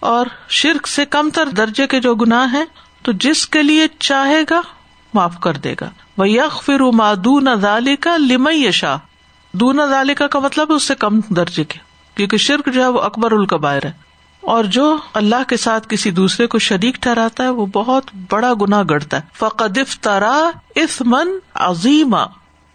اور 0.00 0.26
شرک 0.48 0.86
سے 0.86 1.04
کم 1.04 1.30
تر 1.30 1.48
درجے 1.48 1.86
کے 1.86 2.00
جو 2.00 2.14
گناہ 2.14 2.52
ہے 2.52 2.64
تو 3.02 3.12
جس 3.12 3.46
کے 3.46 3.62
لیے 3.62 3.86
چاہے 3.98 4.42
گا، 4.50 4.60
معاف 5.14 5.40
کر 5.40 5.52
دے 5.52 5.74
گا۔ 5.80 5.90
وہ 6.16 6.28
یق 6.28 6.62
فر 6.62 6.80
مادون 6.80 7.48
ادال 7.48 7.96
کا 7.96 8.16
لم 8.16 8.48
دون 9.52 9.80
ادالکا 9.80 10.26
کا 10.26 10.38
مطلب 10.38 10.72
اس 10.72 10.82
سے 10.82 10.94
کم 10.94 11.20
درجے 11.28 11.64
کے، 11.64 11.78
کیونکہ 12.14 12.36
شرک 12.36 12.68
جو 12.72 12.82
ہے 12.82 12.88
وہ 12.88 13.00
اکبر 13.00 13.32
القبائر 13.32 13.84
ہے۔ 13.84 13.92
اور 14.40 14.64
جو 14.64 14.96
اللہ 15.14 15.48
کے 15.48 15.56
ساتھ 15.56 15.86
کسی 15.88 16.10
دوسرے 16.10 16.46
کو 16.46 16.58
شریک 16.58 16.94
ٹھہراتا 16.94 17.44
ہے، 17.44 17.48
وہ 17.48 17.66
بہت 17.66 18.04
بڑا 18.30 18.52
گنا 18.60 18.82
گڑتا 18.90 19.16
ہے۔ 19.16 19.22
فقدف 19.38 19.98
ترا 19.98 20.50
اس 20.74 21.00
من 21.00 21.28
عظیم 21.54 22.16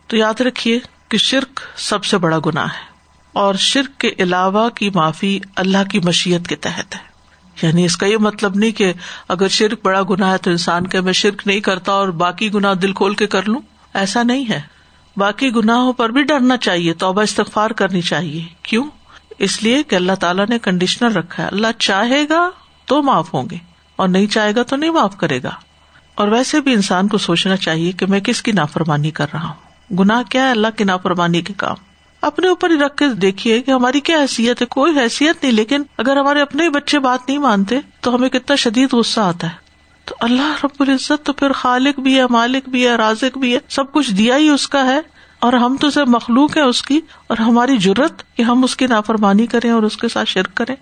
تو 0.08 0.18
یاد 0.18 0.42
رکھیے 0.42 0.80
کہ 1.10 1.18
شرک 1.18 1.60
سب 1.76 2.06
سے 2.06 2.18
بڑا 2.18 2.38
گنا 2.46 2.64
ہے۔ 2.64 2.95
اور 3.36 3.56
شرک 3.56 4.00
کے 4.00 4.12
علاوہ 4.20 4.70
کی 4.70 4.90
معافی 4.90 5.40
اللہ 5.56 5.84
کی 5.92 6.00
مشیت 6.00 6.48
کے 6.48 6.56
تحت 6.56 6.96
ہے۔ 6.96 7.16
یعنی 7.62 7.86
اس 7.86 7.98
کا 7.98 8.06
یہ 8.06 8.18
مطلب 8.18 8.56
نہیں 8.56 8.72
کہ 8.72 8.94
اگر 9.28 9.48
شرک 9.48 9.80
بڑا 9.84 10.02
گنا 10.10 10.32
ہے 10.32 10.38
تو 10.38 10.52
انسان 10.52 10.88
کہ 10.88 11.02
میں 11.02 11.14
شرک 11.14 11.42
نہیں 11.46 11.60
کرتا 11.60 11.92
اور 11.92 12.08
باقی 12.08 12.54
گنا 12.54 12.74
دل 12.82 12.94
کھول 12.94 13.16
کے 13.16 13.28
کر 13.28 13.44
لوں۔ 13.44 13.62
ایسا 13.94 14.24
نہیں 14.24 14.50
ہے۔ 14.50 14.62
باقی 15.18 15.56
گناہوں 15.56 15.94
پر 15.94 16.10
بھی 16.10 16.24
ڈرنا 16.24 16.58
چاہیے، 16.58 16.94
توبہ 16.94 17.22
استغفار 17.22 17.70
کرنی 17.70 18.02
چاہیے۔ 18.02 18.44
کیوں؟ 18.64 18.84
اس 19.38 19.64
لیے 19.64 19.84
کہ 19.84 19.96
اللہ 19.96 20.12
تعالیٰ 20.20 20.46
نے 20.50 20.60
کنڈیشنر 20.60 21.12
رکھا 21.12 21.44
ہے۔ 21.44 21.48
اللہ 21.48 21.68
چاہے 21.80 22.30
گا 22.30 22.50
تو 22.86 23.04
معاف 23.04 23.34
ہوں 23.34 23.50
گے 23.52 23.58
اور 23.96 24.08
نہیں 24.08 24.28
چاہے 24.28 24.56
گا 24.56 24.64
تو 24.64 24.76
نہیں 24.76 24.90
معاف 24.90 25.18
کرے 25.18 25.44
گا۔ 25.44 25.52
اور 26.16 26.28
ویسے 26.28 26.62
بھی 26.62 26.74
انسان 26.74 27.08
کو 27.08 27.18
سوچنا 27.18 27.56
چاہیے 27.56 27.92
کہ 27.92 28.06
میں 28.06 28.20
کس 28.20 28.42
کی 28.42 28.52
نافرمانی 28.52 29.12
کر 29.12 29.26
رہا 29.34 29.48
ہوں۔ 29.48 29.98
گناہ 29.98 30.24
کیا 30.24 30.46
ہے 30.46 30.52
اللہ 30.52 30.68
کی 30.78 30.84
نافرمانی 30.84 31.42
کے 31.42 31.54
کام؟ 31.58 31.95
اپنے 32.22 32.48
اوپر 32.48 32.70
ہی 32.70 32.76
رکھ 32.76 32.98
کے 32.98 33.08
دیکھیے 33.08 33.62
کہ 33.62 33.72
ہماری 33.72 34.00
کیا 34.00 34.22
حیثیت 34.22 34.62
ہے۔ 34.62 34.66
کوئی 34.66 35.00
حیثیت 35.00 35.44
نہیں، 35.44 35.54
لیکن 35.54 35.84
اگر 35.98 36.18
ہمارے 36.18 36.42
اپنے 36.42 36.70
بچے 36.70 37.00
بات 37.00 37.20
نہیں 37.28 37.38
مانتے، 37.38 37.80
تو 38.02 38.16
ہمیں 38.16 38.30
کتنا 38.30 38.56
شدید 38.56 38.94
غصہ 38.94 39.20
آتا 39.20 39.48
ہے۔ 39.48 39.56
تو 40.06 40.16
اللہ 40.20 40.56
رب 40.64 40.76
العزت 40.80 41.26
تو 41.26 41.34
پھر 41.34 41.52
خالق 41.52 42.00
بھی 42.00 42.20
ہے، 42.20 42.24
مالک 42.30 42.70
بھی 42.70 42.88
ہے، 42.88 42.96
رازق 42.96 43.38
بھی 43.38 43.54
ہے، 43.54 43.60
سب 43.70 43.92
کچھ 43.92 44.12
دیا 44.12 44.38
ہی 44.38 44.50
اس 44.50 44.68
کا 44.68 44.86
ہے۔ 44.86 45.00
اور 45.40 45.54
ہم 45.54 45.78
تو 45.82 45.90
سب 45.90 46.08
مخلوق 46.08 46.58
ہے 46.58 46.62
اس 46.62 46.82
کی، 46.82 47.00
اور 47.28 47.38
ہماری 47.38 47.78
ضرورت 47.78 48.38
کہ 48.38 48.42
ہم 48.42 48.64
اس 48.64 48.76
کی 48.76 48.88
نافرمانی 48.88 49.48
کریں 49.48 49.72
اور 49.72 49.84
اس 49.84 49.98
کے 49.98 50.08
ساتھ 50.08 50.30
شرک 50.30 50.56
کریں۔ 50.56 50.76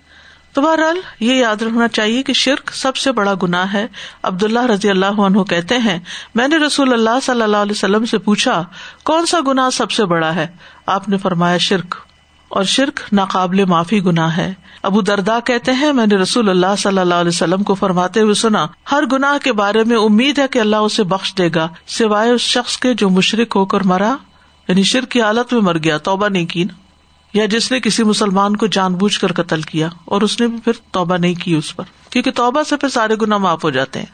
تو 0.52 0.62
بہرحال 0.62 1.00
یہ 1.20 1.34
یاد 1.34 1.62
رکھنا 1.62 1.88
چاہیے 1.88 2.22
کہ 2.22 2.32
شرک 2.32 2.70
سب 2.74 2.96
سے 2.96 3.12
بڑا 3.12 3.34
گنا 3.42 3.72
ہے۔ 3.72 3.86
عبد 4.22 4.42
اللہ 4.42 4.66
رضی 4.66 4.90
اللہ 4.90 5.06
عنہ 5.06 5.42
کہتے 5.42 5.78
ہیں، 5.78 5.98
میں 6.34 6.48
نے 6.48 6.56
رسول 6.56 6.92
اللہ 6.92 7.20
صلی 7.22 7.42
اللہ 7.42 7.56
علیہ 7.56 7.72
وسلم 7.72 8.04
سے 8.04 8.18
پوچھا، 8.18 8.64
کون 9.04 9.26
سا 9.26 9.38
گنا 9.46 9.70
سب 9.70 9.90
سے 9.90 10.04
بڑا 10.04 10.34
ہے؟ 10.34 10.46
آپ 10.86 11.08
نے 11.08 11.16
فرمایا 11.16 11.58
شرک، 11.58 11.94
اور 12.50 12.64
شرک 12.64 13.00
ناقابل 13.12 13.64
معافی 13.64 14.02
گنا 14.04 14.36
ہے۔ 14.36 14.52
ابو 14.82 15.00
دردا 15.00 15.38
کہتے 15.40 15.72
ہیں، 15.72 15.92
میں 15.92 16.06
نے 16.06 16.16
رسول 16.16 16.48
اللہ 16.48 16.74
صلی 16.78 16.98
اللہ 16.98 17.14
علیہ 17.14 17.28
وسلم 17.28 17.62
کو 17.62 17.74
فرماتے 17.74 18.20
ہوئے 18.20 18.34
سنا، 18.34 18.66
ہر 18.92 19.04
گناہ 19.12 19.38
کے 19.44 19.52
بارے 19.52 19.84
میں 19.84 19.96
امید 19.96 20.38
ہے 20.38 20.46
کہ 20.48 20.58
اللہ 20.58 20.84
اسے 20.84 21.02
بخش 21.04 21.34
دے 21.38 21.48
گا، 21.54 21.68
سوائے 21.88 22.30
اس 22.30 22.40
شخص 22.40 22.76
کے 22.78 22.94
جو 22.94 23.08
مشرق 23.10 23.56
ہو 23.56 23.64
کر 23.64 23.84
مرا 23.84 24.14
یعنی 24.68 24.82
شرک 24.82 25.10
کی 25.10 25.22
حالت 25.22 25.52
میں 25.52 25.60
مر 25.62 25.78
گیا، 25.78 25.98
توبہ 25.98 26.28
نہیں 26.28 26.46
کی 26.46 26.64
نا۔ 26.64 26.82
یا 27.34 27.46
جس 27.46 27.70
نے 27.72 27.80
کسی 27.80 28.04
مسلمان 28.04 28.56
کو 28.56 28.66
جان 28.66 28.94
بوجھ 28.94 29.18
کر 29.20 29.32
قتل 29.32 29.62
کیا، 29.62 29.88
اور 30.04 30.22
اس 30.22 30.40
نے 30.40 30.46
بھی 30.46 30.58
پھر 30.64 30.72
توبہ 30.90 31.16
نہیں 31.16 31.34
کی 31.34 31.54
اس 31.54 31.74
پر، 31.76 31.84
کیونکہ 32.10 32.30
توبہ 32.30 32.62
سے 32.62 32.76
پھر 32.76 32.88
سارے 32.88 33.14
گنا 33.22 33.36
معاف 33.36 33.64
ہو 33.64 33.70
جاتے 33.70 33.98
ہیں۔ 33.98 34.13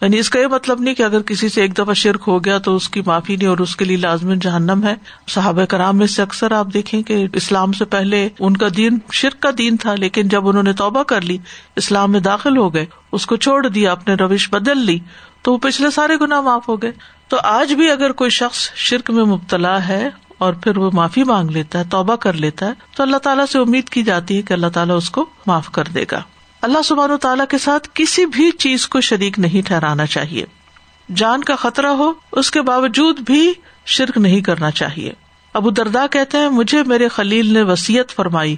یعنی 0.00 0.18
اس 0.18 0.30
کا 0.30 0.40
یہ 0.40 0.46
مطلب 0.46 0.80
نہیں 0.80 0.94
کہ 0.94 1.02
اگر 1.02 1.22
کسی 1.22 1.48
سے 1.48 1.60
ایک 1.60 1.78
دفعہ 1.78 1.94
شرک 1.94 2.20
ہو 2.26 2.44
گیا 2.44 2.58
تو 2.58 2.76
اس 2.76 2.88
کی 2.88 3.02
معافی 3.06 3.36
نہیں 3.36 3.48
اور 3.48 3.58
اس 3.58 3.76
کے 3.76 3.84
لیے 3.84 3.96
لازمن 3.96 4.38
جہنم 4.38 4.84
ہے۔ 4.84 4.94
صحابہ 5.28 5.64
کرام 5.64 5.96
میں 5.96 6.06
سے 6.06 6.22
اکثر 6.22 6.52
آپ 6.52 6.66
دیکھیں 6.74 7.02
کہ 7.02 7.26
اسلام 7.32 7.72
سے 7.72 7.84
پہلے 7.84 8.28
ان 8.38 8.56
کا 8.56 8.66
دین 8.76 8.98
شرک 9.12 9.40
کا 9.40 9.50
دین 9.58 9.76
تھا، 9.76 9.94
لیکن 9.94 10.28
جب 10.28 10.48
انہوں 10.48 10.62
نے 10.62 10.72
توبہ 10.72 11.02
کر 11.02 11.20
لی، 11.20 11.38
اسلام 11.76 12.12
میں 12.12 12.20
داخل 12.20 12.56
ہو 12.56 12.74
گئے، 12.74 12.86
اس 13.12 13.26
کو 13.26 13.36
چھوڑ 13.36 13.66
دیا، 13.68 13.92
اپنے 13.92 14.14
روش 14.14 14.50
بدل 14.50 14.78
لی، 14.78 14.98
تو 15.42 15.52
وہ 15.52 15.58
پچھلے 15.58 15.90
سارے 15.90 16.14
گنا 16.20 16.40
معاف 16.40 16.68
ہو 16.68 16.82
گئے۔ 16.82 16.92
تو 17.28 17.36
آج 17.42 17.72
بھی 17.72 17.90
اگر 17.90 18.12
کوئی 18.12 18.30
شخص 18.30 18.72
شرک 18.74 19.10
میں 19.10 19.24
مبتلا 19.24 19.88
ہے 19.88 20.10
اور 20.38 20.52
پھر 20.52 20.78
وہ 20.78 20.90
معافی 20.92 21.24
مانگ 21.24 21.50
لیتا 21.50 21.78
ہے، 21.78 21.84
توبہ 21.90 22.16
کر 22.16 22.32
لیتا 22.32 22.66
ہے، 22.66 22.72
تو 22.96 23.02
اللہ 23.02 23.16
تعالیٰ 23.16 23.46
سے 23.46 23.58
امید 23.58 23.88
کی 23.88 24.02
جاتی 24.02 24.36
ہے 24.36 24.42
کہ 24.42 24.52
اللہ 24.52 24.66
تعالیٰ 24.66 24.96
اس 24.96 25.10
کو 25.10 25.26
معاف 25.46 25.70
کر 25.72 25.84
دے 25.84 26.04
گا۔ 26.12 26.22
اللہ 26.62 26.82
سبحانہ 26.84 27.12
و 27.12 27.16
تعالیٰ 27.16 27.44
کے 27.48 27.58
ساتھ 27.58 27.88
کسی 27.94 28.26
بھی 28.26 28.50
چیز 28.50 28.88
کو 28.88 29.00
شریک 29.00 29.38
نہیں 29.38 29.66
ٹھہرانا 29.66 30.06
چاہیے۔ 30.06 30.44
جان 31.14 31.44
کا 31.44 31.56
خطرہ 31.56 31.86
ہو، 31.86 32.12
اس 32.32 32.50
کے 32.50 32.62
باوجود 32.62 33.20
بھی 33.20 33.52
شرک 33.86 34.18
نہیں 34.18 34.40
کرنا 34.40 34.70
چاہیے۔ 34.70 35.12
ابو 35.54 35.70
دردا 35.70 36.06
کہتے 36.06 36.38
ہیں، 36.38 36.48
مجھے 36.48 36.82
میرے 36.82 37.08
خلیل 37.08 37.52
نے 37.52 37.62
وسیعت 37.62 38.10
فرمائی 38.10 38.56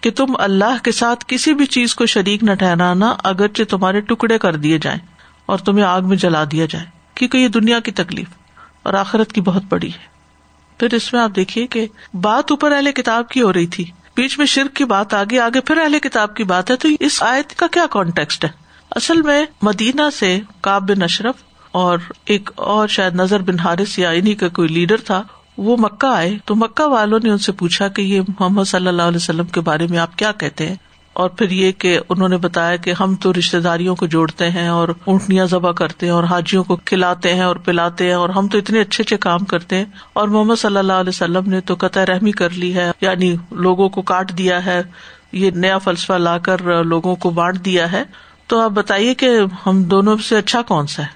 کہ 0.00 0.10
تم 0.10 0.24
اللہ 0.38 0.82
کے 0.82 0.92
ساتھ 0.92 1.24
کسی 1.28 1.54
بھی 1.54 1.66
چیز 1.66 1.94
کو 1.94 2.06
شریک 2.06 2.44
نہ 2.44 2.54
ٹھہرانا، 2.54 3.14
اگرچہ 3.24 3.62
تمہارے 3.68 4.00
ٹکڑے 4.00 4.38
کر 4.38 4.56
دیے 4.56 4.78
جائیں 4.78 4.98
اور 5.46 5.58
تمہیں 5.58 5.84
آگ 5.84 6.02
میں 6.02 6.16
جلا 6.16 6.44
دیا 6.52 6.66
جائے، 6.70 6.84
کیونکہ 7.14 7.38
یہ 7.38 7.48
دنیا 7.48 7.80
کی 7.80 7.90
تکلیف 7.90 8.28
اور 8.82 8.94
آخرت 8.94 9.32
کی 9.32 9.40
بہت 9.40 9.62
بڑی 9.68 9.88
ہے۔ 9.88 10.06
پھر 10.78 10.94
اس 10.94 11.12
میں 11.12 11.20
آپ 11.20 11.30
دیکھیے 11.36 11.66
کہ 11.66 11.86
بات 12.14 12.50
اوپر 12.50 12.72
اہل 12.72 12.92
کتاب 12.92 13.28
کی 13.28 13.42
ہو 13.42 13.52
رہی 13.52 13.66
تھی۔ 13.66 13.84
بیچ 14.18 14.38
میں 14.38 14.46
شرک 14.46 14.76
کی 14.76 14.84
بات 14.84 15.14
آگے 15.14 15.40
آگے 15.40 15.60
پھر 15.60 15.76
اہل 15.76 15.98
کتاب 15.98 16.36
کی 16.36 16.44
بات 16.44 16.70
ہے، 16.70 16.76
تو 16.76 16.88
اس 17.00 17.22
آیت 17.22 17.54
کا 17.54 17.66
کیا 17.66 17.86
کانٹیکسٹ 17.90 18.44
ہے؟ 18.44 18.48
اصل 18.90 19.22
میں 19.22 19.46
مدینہ 19.62 20.02
سے 20.18 20.40
کاب 20.60 20.88
بن 20.88 21.02
اشرف 21.02 21.34
اور 21.72 21.98
ایک 22.24 22.50
اور 22.54 22.88
شاید 22.88 23.14
نظر 23.14 23.42
بن 23.42 23.58
حارث 23.58 23.98
یا 23.98 24.10
انہیں 24.10 24.34
کا 24.34 24.48
کوئی 24.48 24.68
لیڈر 24.68 24.96
تھا، 24.96 25.22
وہ 25.58 25.76
مکہ 25.76 26.06
آئے۔ 26.06 26.38
تو 26.44 26.54
مکہ 26.54 26.88
والوں 26.88 27.18
نے 27.22 27.30
ان 27.30 27.38
سے 27.38 27.52
پوچھا 27.52 27.88
کہ 27.88 28.02
یہ 28.02 28.20
محمد 28.20 28.64
صلی 28.64 28.88
اللہ 28.88 29.02
علیہ 29.02 29.16
وسلم 29.16 29.46
کے 29.46 29.60
بارے 29.60 29.86
میں 29.86 29.98
آپ 29.98 30.18
کیا 30.18 30.32
کہتے 30.32 30.68
ہیں؟ 30.68 30.76
اور 31.18 31.28
پھر 31.28 31.50
یہ 31.50 31.72
کہ 31.72 32.00
انہوں 32.08 32.28
نے 32.28 32.36
بتایا 32.36 32.76
کہ 32.76 32.92
ہم 33.00 33.14
تو 33.14 33.32
رشتے 33.32 33.60
داریوں 33.60 33.96
کو 33.96 34.06
جوڑتے 34.06 34.50
ہیں 34.50 34.68
اور 34.68 34.88
اونٹنیاں 35.04 35.46
ذبح 35.46 35.72
کرتے 35.72 36.06
ہیں 36.06 36.12
اور 36.12 36.24
حاجیوں 36.24 36.64
کو 36.64 36.76
کھلاتے 36.76 37.34
ہیں 37.34 37.42
اور 37.42 37.56
پلاتے 37.56 38.06
ہیں 38.06 38.12
اور 38.12 38.28
ہم 38.28 38.48
تو 38.48 38.58
اتنے 38.58 38.80
اچھے 38.80 39.04
اچھے 39.04 39.16
کام 39.16 39.38
کرتے 39.38 39.76
ہیں 39.76 39.84
اور 40.12 40.28
محمد 40.28 40.54
صلی 40.58 40.76
اللہ 40.76 40.92
علیہ 40.92 41.08
وسلم 41.08 41.50
نے 41.50 41.60
تو 41.60 41.74
قطع 41.78 42.06
رحمی 42.06 42.32
کر 42.32 42.50
لی 42.50 42.74
ہے 42.74 42.90
یعنی 43.00 43.36
لوگوں 43.50 43.88
کو 43.88 44.02
کاٹ 44.02 44.38
دیا 44.38 44.66
ہے، 44.66 44.82
یہ 45.32 45.50
نیا 45.50 45.78
فلسفہ 45.78 46.12
لا 46.12 46.38
کر 46.38 46.84
لوگوں 46.84 47.16
کو 47.16 47.30
بانٹ 47.30 47.64
دیا 47.64 47.92
ہے۔ 47.92 48.04
تو 48.46 48.60
آپ 48.60 48.70
بتائیے 48.70 49.14
کہ 49.14 49.30
ہم 49.66 49.82
دونوں 49.82 50.16
سے 50.16 50.36
اچھا 50.36 50.62
کون 50.62 50.86
سا 50.86 51.02
ہے؟ 51.02 51.08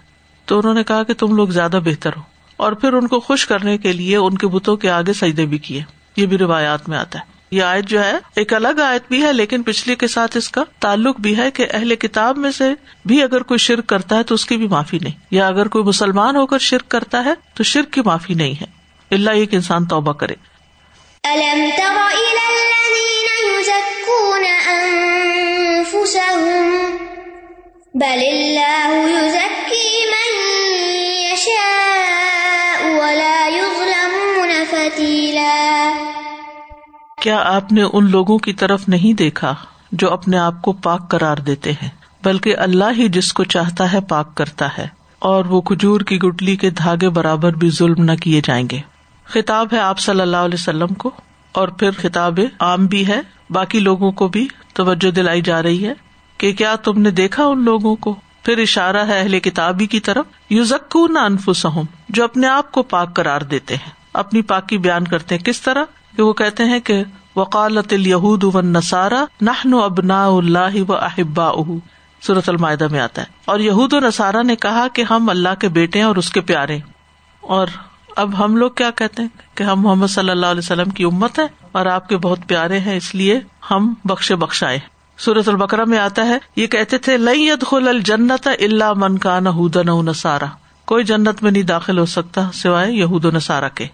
تو 0.44 0.58
انہوں 0.58 0.74
نے 0.74 0.84
کہا 0.84 1.02
کہ 1.02 1.14
تم 1.14 1.36
لوگ 1.36 1.48
زیادہ 1.48 1.80
بہتر 1.84 2.10
ہو۔ 2.16 2.22
اور 2.56 2.72
پھر 2.72 2.92
ان 2.92 3.08
کو 3.08 3.20
خوش 3.20 3.46
کرنے 3.46 3.78
کے 3.78 3.92
لیے 3.92 4.16
ان 4.16 4.38
کے 4.38 4.46
بتوں 4.46 4.76
کے 4.76 4.90
آگے 4.90 5.12
سجدے 5.12 5.46
بھی 5.46 5.58
کیے۔ 5.58 5.82
یہ 6.16 6.26
بھی 6.26 6.38
روایات 6.38 6.88
میں 6.88 6.98
آتا 6.98 7.18
ہے۔ 7.18 7.41
یہ 7.52 7.62
آیت 7.62 7.84
جو 7.84 8.04
ہے، 8.04 8.12
ایک 8.36 8.54
الگ 8.54 8.80
آیت 8.84 9.02
بھی 9.08 9.22
ہے، 9.22 9.32
لیکن 9.32 9.62
پچھلے 9.62 9.96
کے 9.96 10.06
ساتھ 10.08 10.36
اس 10.36 10.48
کا 10.48 10.64
تعلق 10.80 11.20
بھی 11.20 11.36
ہے 11.36 11.50
کہ 11.50 11.66
اہل 11.70 11.94
کتاب 11.94 12.36
میں 12.36 12.50
سے 12.50 12.64
بھی 13.04 13.22
اگر 13.22 13.42
کوئی 13.42 13.58
شرک 13.58 13.86
کرتا 13.86 14.16
ہے 14.16 14.22
تو 14.22 14.34
اس 14.34 14.44
کی 14.44 14.56
بھی 14.56 14.66
معافی 14.68 14.98
نہیں۔ 14.98 15.12
یا 15.30 15.46
اگر 15.46 15.68
کوئی 15.68 15.84
مسلمان 15.84 16.36
ہو 16.36 16.46
کر 16.46 16.58
شرک 16.58 16.88
کرتا 16.88 17.24
ہے 17.24 17.32
تو 17.54 17.62
شرک 17.62 17.92
کی 17.92 18.00
معافی 18.04 18.34
نہیں 18.34 18.54
ہے۔ 18.60 18.66
اللہ 19.10 19.30
ایک 19.30 19.54
انسان 19.54 19.84
توبہ 19.84 20.12
کرے۔ 20.12 20.34
بل 27.94 28.58
کیا 37.22 37.42
آپ 37.44 37.72
نے 37.72 37.82
ان 37.82 38.10
لوگوں 38.10 38.38
کی 38.38 38.52
طرف 38.52 38.88
نہیں 38.88 39.12
دیکھا 39.12 39.54
جو 39.92 40.12
اپنے 40.12 40.38
آپ 40.38 40.62
کو 40.62 40.72
پاک 40.72 41.10
کرار 41.10 41.36
دیتے 41.36 41.72
ہیں؟ 41.72 41.88
بلکہ 42.24 42.56
اللہ 42.56 42.96
ہی 42.96 43.08
جس 43.08 43.32
کو 43.32 43.44
چاہتا 43.44 43.92
ہے 43.92 44.00
پاک 44.00 44.34
کرتا 44.34 44.68
ہے، 44.78 44.86
اور 45.18 45.44
وہ 45.44 45.60
کھجور 45.60 46.00
کی 46.00 46.18
گٹلی 46.18 46.56
کے 46.56 46.70
دھاگے 46.70 47.08
برابر 47.08 47.52
بھی 47.52 47.70
ظلم 47.70 48.02
نہ 48.04 48.12
کیے 48.12 48.40
جائیں 48.44 48.68
گے۔ 48.70 48.80
خطاب 49.26 49.68
ہے 49.72 49.78
آپ 49.78 49.98
صلی 49.98 50.20
اللہ 50.20 50.36
علیہ 50.36 50.60
وسلم 50.60 50.94
کو، 50.94 51.10
اور 51.52 51.68
پھر 51.68 51.90
خطاب 51.96 52.38
عام 52.60 52.86
بھی 52.86 53.06
ہے۔ 53.06 53.20
باقی 53.50 53.78
لوگوں 53.78 54.12
کو 54.12 54.28
بھی 54.28 54.46
توجہ 54.72 55.10
دلائی 55.10 55.42
جا 55.42 55.62
رہی 55.62 55.86
ہے 55.86 55.92
کہ 56.38 56.52
کیا 56.52 56.74
تم 56.76 57.00
نے 57.00 57.10
دیکھا 57.10 57.44
ان 57.44 57.64
لوگوں 57.64 57.96
کو؟ 57.96 58.14
پھر 58.42 58.58
اشارہ 58.58 59.06
ہے 59.06 59.20
اہل 59.20 59.40
کتابی 59.40 59.86
کی 59.86 60.00
طرف۔ 60.00 60.24
یو 60.50 60.64
زکو 60.64 61.06
نہ 61.06 61.18
انفسم 61.18 61.80
جو 62.08 62.24
اپنے 62.24 62.46
آپ 62.48 62.72
کو 62.72 62.82
پاک 62.82 63.16
کرار 63.16 63.40
دیتے 63.40 63.74
ہیں۔ 63.74 63.90
اپنی 64.12 64.42
پاکی 64.42 64.78
بیان 64.78 65.04
کرتے 65.04 65.34
ہیں۔ 65.34 65.42
کس 65.42 65.60
طرح؟ 65.60 65.84
کہ 66.16 66.22
وہ 66.22 66.32
کہتے 66.32 66.64
ہیں 66.64 66.80
کہ 66.80 67.04
وقالت 67.36 67.92
الہود 67.92 68.44
و 68.44 68.60
نسارا 68.60 69.24
نہ 69.40 69.76
ابنا 69.76 70.26
اللہ 70.26 70.90
و 70.90 70.94
احبا 70.94 71.52
صورت 72.26 72.48
المائدہ 72.48 72.88
میں 72.90 73.00
آتا 73.00 73.22
ہے۔ 73.22 73.26
اور 73.44 73.60
یہود 73.60 73.92
و 73.92 74.00
نسارا 74.00 74.42
نے 74.42 74.56
کہا 74.56 74.86
کہ 74.92 75.04
ہم 75.10 75.28
اللہ 75.28 75.48
کے 75.60 75.68
بیٹے 75.68 75.98
ہیں 75.98 76.06
اور 76.06 76.16
اس 76.16 76.30
کے 76.30 76.40
پیارے 76.40 76.78
اور 77.40 77.66
اب 78.16 78.44
ہم 78.44 78.56
لوگ 78.56 78.70
کیا 78.70 78.90
کہتے 78.90 79.22
ہیں؟ 79.22 79.28
کہ 79.54 79.62
ہم 79.62 79.80
محمد 79.80 80.06
صلی 80.06 80.30
اللہ 80.30 80.46
علیہ 80.46 80.58
وسلم 80.58 80.90
کی 80.90 81.04
امت 81.04 81.38
ہے 81.38 81.46
اور 81.72 81.86
آپ 81.86 82.08
کے 82.08 82.16
بہت 82.16 82.38
پیارے 82.46 82.78
ہیں، 82.78 82.96
اس 82.96 83.14
لیے 83.14 83.40
ہم 83.70 83.94
بخشے 84.04 84.36
بخشائے 84.36 84.78
سورت 85.18 85.48
البکرا 85.48 85.84
میں 85.84 85.98
آتا 85.98 86.26
ہے، 86.26 86.38
یہ 86.56 86.66
کہتے 86.66 86.98
تھے 86.98 87.16
لئی 87.16 87.46
ید 87.46 87.64
خل 87.66 87.88
الجنت 87.88 88.48
اللہ 88.60 88.92
من 88.96 89.18
کا 89.18 89.40
نہ 89.40 89.48
نسارا 90.02 90.46
کوئی 90.84 91.04
جنت 91.04 91.42
میں 91.42 91.50
نہیں 91.50 91.62
داخل 91.62 91.98
ہو 91.98 92.06
سکتا 92.06 92.50
سوائے 92.54 92.92
یہود 92.92 93.24
و 93.24 93.30
نسارا 93.30 93.68
کے۔ 93.68 93.86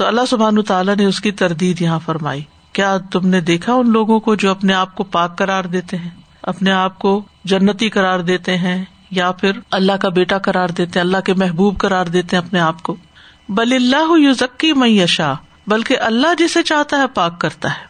تو 0.00 0.06
اللہ 0.06 0.20
سبحان 0.28 0.62
تعالیٰ 0.62 0.96
نے 0.96 1.04
اس 1.04 1.20
کی 1.20 1.32
تردید 1.32 1.80
یہاں 1.80 1.98
فرمائی۔ 2.04 2.42
کیا 2.72 2.98
تم 3.12 3.28
نے 3.28 3.40
دیکھا 3.40 3.74
ان 3.74 3.90
لوگوں 3.90 4.20
کو 4.20 4.34
جو 4.34 4.50
اپنے 4.50 4.74
آپ 4.74 4.94
کو 4.94 5.04
پاک 5.04 5.38
کرار 5.38 5.64
دیتے 5.64 5.96
ہیں؟ 5.96 6.10
اپنے 6.42 6.72
آپ 6.72 6.98
کو 6.98 7.22
جنتی 7.44 7.88
کرار 7.88 8.20
دیتے 8.20 8.58
ہیں 8.58 8.84
یا 9.10 9.32
پھر 9.32 9.50
اللہ 9.70 9.92
کا 9.92 10.08
بیٹا 10.08 10.38
کرار 10.38 10.68
دیتے 10.68 10.98
ہیں، 10.98 11.06
اللہ 11.06 11.16
کے 11.24 11.34
محبوب 11.34 11.78
کرار 11.78 12.06
دیتے 12.06 12.36
ہیں 12.36 12.44
اپنے 12.44 12.60
آپ 12.60 12.82
کو؟ 12.82 12.96
بل 13.48 13.72
اللہ 13.72 14.18
یو 14.18 14.32
ذکی 14.32 14.72
میشا 14.72 15.32
بلکہ 15.66 15.98
اللہ 15.98 16.34
جسے 16.38 16.62
چاہتا 16.62 16.96
ہے 16.96 17.06
پاک 17.06 17.40
کرتا 17.40 17.70
ہے۔ 17.70 17.84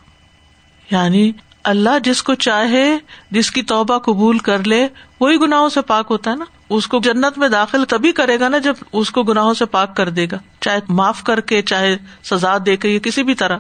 یعنی 0.91 1.33
اللہ 1.65 1.99
جس 2.05 2.23
کو 2.23 2.35
چاہے، 2.35 2.99
جس 3.31 3.51
کی 3.51 3.63
توبہ 3.63 3.99
قبول 3.99 4.39
کر 4.39 4.65
لے 4.65 4.89
وہی 5.21 5.37
گناہوں 5.37 5.69
سے 5.69 5.81
پاک 5.81 6.07
ہوتا 6.11 6.31
ہے 6.31 6.37
نا؟ 6.37 6.45
اس 6.71 6.87
کو 6.87 7.01
جنت 7.01 7.39
میں 7.39 7.49
داخل 7.49 7.85
تبھی 7.85 8.13
کرے 8.13 8.41
گا 8.41 8.49
نا 8.49 8.59
جب 8.59 8.75
اس 8.93 9.11
کو 9.11 9.23
گناہوں 9.23 9.55
سے 9.55 9.65
پاک 9.65 9.97
کر 9.97 10.09
دے 10.09 10.27
گا۔ 10.33 10.39
چاہے 10.61 10.79
معاف 10.89 11.25
کر 11.25 11.41
کے، 11.41 11.63
چاہے 11.63 11.97
سزا 12.25 12.57
دے 12.67 12.77
کے 12.77 12.89
یا 12.89 12.99
کسی 12.99 13.23
بھی 13.23 13.35
طرح۔ 13.35 13.59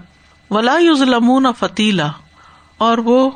ولا 0.50 0.78
ظلمون 0.98 1.46
فتیلا 1.58 2.08
اور 2.78 2.98
وہ 2.98 3.30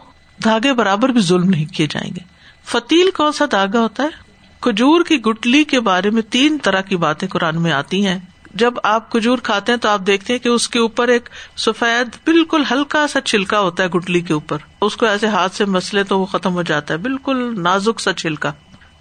دھاگے 0.44 0.72
برابر 0.72 1.08
بھی 1.08 1.20
ظلم 1.20 1.48
نہیں 1.48 1.64
کیے 1.64 1.86
جائیں 1.90 2.10
گے۔ 2.14 2.20
فتیل 2.64 3.10
کون 3.16 3.32
سا 3.32 3.44
دھاگا 3.50 3.80
ہوتا 3.80 4.02
ہے؟ 4.02 4.08
کھجور 4.60 5.04
کی 5.04 5.20
گٹلی 5.20 5.64
کے 5.64 5.80
بارے 5.80 6.10
میں 6.10 6.22
تین 6.22 6.58
طرح 6.62 6.80
کی 6.80 6.96
باتیں 6.96 7.28
قرآن 7.28 7.62
میں 7.62 7.72
آتی 7.72 8.06
ہیں۔ 8.06 8.18
جب 8.54 8.74
آپ 8.82 9.10
کھجور 9.10 9.38
کھاتے 9.38 9.72
ہیں 9.72 9.78
تو 9.78 9.88
آپ 9.88 10.00
دیکھتے 10.06 10.32
ہیں 10.32 10.40
کہ 10.40 10.48
اس 10.48 10.68
کے 10.68 10.78
اوپر 10.78 11.08
ایک 11.08 11.28
سفید 11.56 12.08
بالکل 12.24 12.62
ہلکا 12.70 13.06
سا 13.06 13.20
چھلکا 13.20 13.60
ہوتا 13.60 13.82
ہے 13.82 13.88
گٹلی 13.88 14.20
کے 14.20 14.32
اوپر۔ 14.32 14.58
اس 14.80 14.96
کو 14.96 15.06
ایسے 15.06 15.26
ہاتھ 15.26 15.54
سے 15.54 15.64
مسلے 15.64 16.02
تو 16.02 16.20
وہ 16.20 16.26
ختم 16.26 16.54
ہو 16.54 16.62
جاتا 16.62 16.94
ہے۔ 16.94 16.98
بالکل 16.98 17.62
نازک 17.62 18.00
سا 18.00 18.12
چھلکا، 18.12 18.52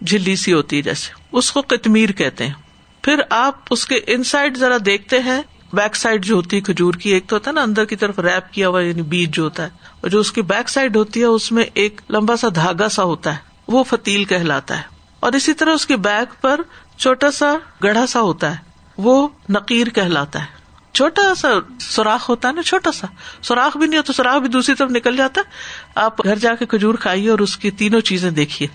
جھلی 0.05 0.35
سی 0.35 0.53
ہوتی 0.53 0.77
ہے 0.77 0.81
جیسے۔ 0.81 1.11
اس 1.31 1.51
کو 1.51 1.61
کتمیر 1.61 2.11
کہتے 2.11 2.45
ہیں۔ 2.45 2.53
پھر 3.01 3.21
آپ 3.29 3.55
اس 3.69 3.85
کے 3.85 3.99
ان 4.07 4.23
سائڈ 4.23 4.57
ذرا 4.57 4.77
دیکھتے 4.85 5.19
ہیں۔ 5.19 5.41
بیک 5.73 5.95
سائڈ 5.95 6.25
جو 6.25 6.35
ہوتی 6.35 6.55
ہے 6.57 6.61
کھجور 6.61 6.93
کی، 6.93 7.09
ایک 7.09 7.27
تو 7.27 7.35
ہوتا 7.35 7.49
ہے 7.49 7.53
نا، 7.53 7.61
اندر 7.61 7.85
کی 7.85 7.95
طرف 7.95 8.19
ریپ 8.19 8.53
کیا 8.53 8.67
ہوا 8.67 8.81
یعنی 8.81 9.01
بیج 9.01 9.35
جو 9.35 9.43
ہوتا 9.43 9.63
ہے۔ 9.63 9.69
اور 10.01 10.09
جو 10.09 10.19
اس 10.19 10.31
کی 10.31 10.41
بیک 10.41 10.69
سائڈ 10.69 10.95
ہوتی 10.95 11.19
ہے، 11.19 11.25
اس 11.25 11.51
میں 11.51 11.63
ایک 11.73 12.01
لمبا 12.09 12.35
سا 12.35 12.47
دھاگا 12.55 12.89
سا 12.89 13.03
ہوتا 13.03 13.31
ہے۔ 13.33 13.39
وہ 13.67 13.83
فتیل 13.83 14.23
کہلاتا 14.23 14.77
ہے۔ 14.77 14.83
اور 15.19 15.33
اسی 15.33 15.53
طرح 15.53 15.73
اس 15.73 15.85
کے 15.85 15.97
بیک 15.97 16.41
پر 16.41 16.61
چھوٹا 16.97 17.31
سا 17.31 17.53
گڑھا 17.83 18.07
سا 18.07 18.21
ہوتا 18.21 18.51
ہے۔ 18.51 18.72
وہ 18.97 19.27
نقیر 19.49 19.87
کہلاتا 19.87 20.41
ہے۔ 20.41 20.63
چھوٹا 20.93 21.35
سا 21.35 21.47
سوراخ 21.79 22.29
ہوتا 22.29 22.47
ہے 22.47 22.53
نا، 22.53 22.63
چھوٹا 22.63 22.91
سا۔ 22.91 23.07
سوراخ 23.41 23.77
بھی 23.77 23.87
نہیں 23.87 23.97
ہوتا، 23.97 24.13
سوراخ 24.13 24.35
بھی 24.35 24.49
دوسری 24.49 24.75
طرف 24.75 24.91
نکل 24.91 25.17
جاتا 25.17 25.41
ہے۔ 25.41 25.51
آپ 25.95 26.23
گھر 26.23 26.35
جا 26.35 26.55
کے 26.55 26.65
کھجور 26.65 26.95
کھائیے 26.95 27.29
اور 27.29 27.39
اس 27.39 27.57
کی 27.57 27.71
تینوں 27.71 28.01
چیزیں 28.01 28.31
دیکھیے۔ 28.31 28.67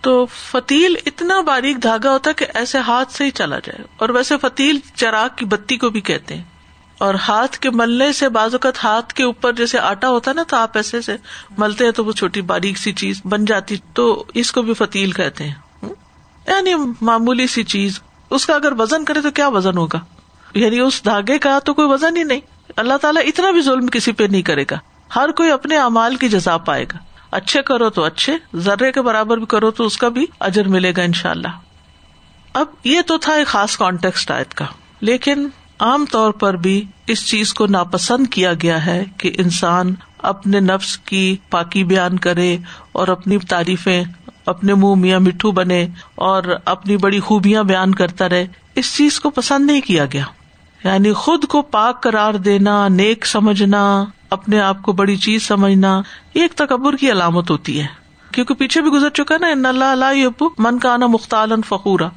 تو 0.00 0.26
فتیل 0.26 0.94
اتنا 1.06 1.40
باریک 1.40 1.82
دھاگا 1.82 2.10
ہوتا 2.10 2.30
ہے 2.30 2.34
کہ 2.34 2.46
ایسے 2.54 2.78
ہاتھ 2.78 3.12
سے 3.12 3.24
ہی 3.24 3.30
چلا 3.30 3.58
جائے۔ 3.58 3.84
اور 3.96 4.08
ویسے 4.08 4.38
فتیل 4.38 4.78
چراغ 4.94 5.28
کی 5.36 5.44
بتی 5.44 5.76
کو 5.76 5.90
بھی 5.90 6.00
کہتے 6.00 6.36
ہیں۔ 6.36 6.42
اور 6.98 7.14
ہاتھ 7.14 7.58
کے 7.58 7.70
ملنے 7.70 8.12
سے 8.12 8.28
بعض 8.28 8.54
اوقات 8.54 8.84
ہاتھ 8.84 9.14
کے 9.14 9.24
اوپر 9.24 9.52
جیسے 9.52 9.78
آٹا 9.78 10.10
ہوتا 10.10 10.30
ہے 10.30 10.34
نا، 10.34 10.42
تو 10.48 10.56
آپ 10.56 10.76
ایسے 10.76 11.00
سے 11.00 11.16
ملتے 11.58 11.84
ہیں 11.84 11.92
تو 11.92 12.04
وہ 12.04 12.12
چھوٹی 12.12 12.40
باریک 12.40 12.78
سی 12.78 12.92
چیز 12.92 13.20
بن 13.24 13.44
جاتی۔ 13.44 13.76
تو 13.94 14.24
اس 14.34 14.52
کو 14.52 14.62
بھی 14.62 14.74
فتیل 14.74 15.12
کہتے 15.12 15.44
ہیں۔ 15.44 15.54
یعنی 16.46 16.74
معمولی 17.00 17.46
سی 17.46 17.62
چیز۔ 17.62 18.00
اس 18.34 18.46
کا 18.46 18.54
اگر 18.54 18.72
وزن 18.78 19.04
کرے 19.04 19.20
تو 19.20 19.30
کیا 19.30 19.48
وزن 19.48 19.78
ہوگا؟ 19.78 20.00
یعنی 20.54 20.78
اس 20.78 21.04
دھاگے 21.04 21.38
کا 21.38 21.58
تو 21.58 21.74
کوئی 21.74 21.88
وزن 21.88 22.16
ہی 22.16 22.22
نہیں۔ 22.22 22.40
اللہ 22.76 22.94
تعالیٰ 22.94 23.22
اتنا 23.26 23.50
بھی 23.50 23.60
ظلم 23.60 23.86
کسی 23.86 24.12
پہ 24.12 24.24
نہیں 24.24 24.42
کرے 24.42 24.64
گا۔ 24.70 24.78
ہر 25.16 25.30
کوئی 25.30 25.50
اپنے 25.50 25.76
امال 25.76 26.16
کی 26.16 26.28
جزا 26.28 26.56
پائے 26.56 26.84
گا۔ 26.84 26.98
اچھے 27.30 27.62
کرو 27.62 27.90
تو 27.90 28.04
اچھے، 28.04 28.36
ذرے 28.56 28.92
کے 28.92 29.02
برابر 29.02 29.36
بھی 29.36 29.46
کرو 29.46 29.70
تو 29.70 29.86
اس 29.86 29.96
کا 29.96 30.08
بھی 30.08 30.26
اجر 30.40 30.68
ملے 30.68 30.92
گا 30.96 31.02
ان 31.02 31.12
شاء 31.12 31.30
اللہ 31.30 31.48
اب 32.52 32.66
یہ 32.84 33.00
تو 33.06 33.18
تھا 33.18 33.32
ایک 33.34 33.46
خاص 33.46 33.76
کانٹیکسٹ 33.76 34.30
آیت 34.30 34.54
کا۔ 34.54 34.64
لیکن 35.00 35.48
عام 35.80 36.04
طور 36.10 36.30
پر 36.30 36.54
بھی 36.54 36.84
اس 37.06 37.26
چیز 37.26 37.54
کو 37.54 37.66
ناپسند 37.66 38.26
کیا 38.26 38.52
گیا 38.52 38.86
ہے 38.86 39.04
کہ 39.18 39.32
انسان 39.38 39.94
اپنے 40.18 40.60
نفس 40.60 40.98
کی 40.98 41.36
پاکی 41.50 41.84
بیان 41.84 42.18
کرے 42.18 42.56
اور 42.92 43.08
اپنی 43.08 43.38
تعریفیں 43.38 44.04
اپنے 44.46 44.74
منہ 44.74 44.94
میاں 44.94 45.20
مٹھو 45.20 45.50
بنے 45.50 45.86
اور 46.14 46.42
اپنی 46.64 46.96
بڑی 46.96 47.20
خوبیاں 47.20 47.62
بیان 47.62 47.94
کرتا 47.94 48.28
رہے، 48.28 48.46
اس 48.74 48.96
چیز 48.96 49.20
کو 49.20 49.30
پسند 49.30 49.66
نہیں 49.66 49.80
کیا 49.80 50.04
گیا۔ 50.12 50.24
یعنی 50.84 51.12
خود 51.12 51.44
کو 51.44 51.62
پاک 51.62 52.02
قرار 52.02 52.34
دینا، 52.34 52.88
نیک 52.88 53.26
سمجھنا، 53.26 54.04
اپنے 54.30 54.60
آپ 54.60 54.82
کو 54.82 54.92
بڑی 54.92 55.16
چیز 55.16 55.42
سمجھنا، 55.42 56.02
یہ 56.34 56.42
ایک 56.42 56.52
تکبر 56.52 56.96
کی 56.96 57.12
علامت 57.12 57.50
ہوتی 57.50 57.80
ہے۔ 57.80 57.86
کیونکہ 58.30 58.54
پیچھے 58.54 58.80
بھی 58.80 58.90
گزر 58.90 59.10
چکا 59.10 59.36
نا، 59.40 59.46
ان 59.46 59.66
اللہ 59.66 60.04
ابو 60.04 60.48
من 60.58 60.78
کا 60.78 60.92
آنا 60.92 61.06
مختال 61.06 61.52
فخورا۔ 61.68 62.08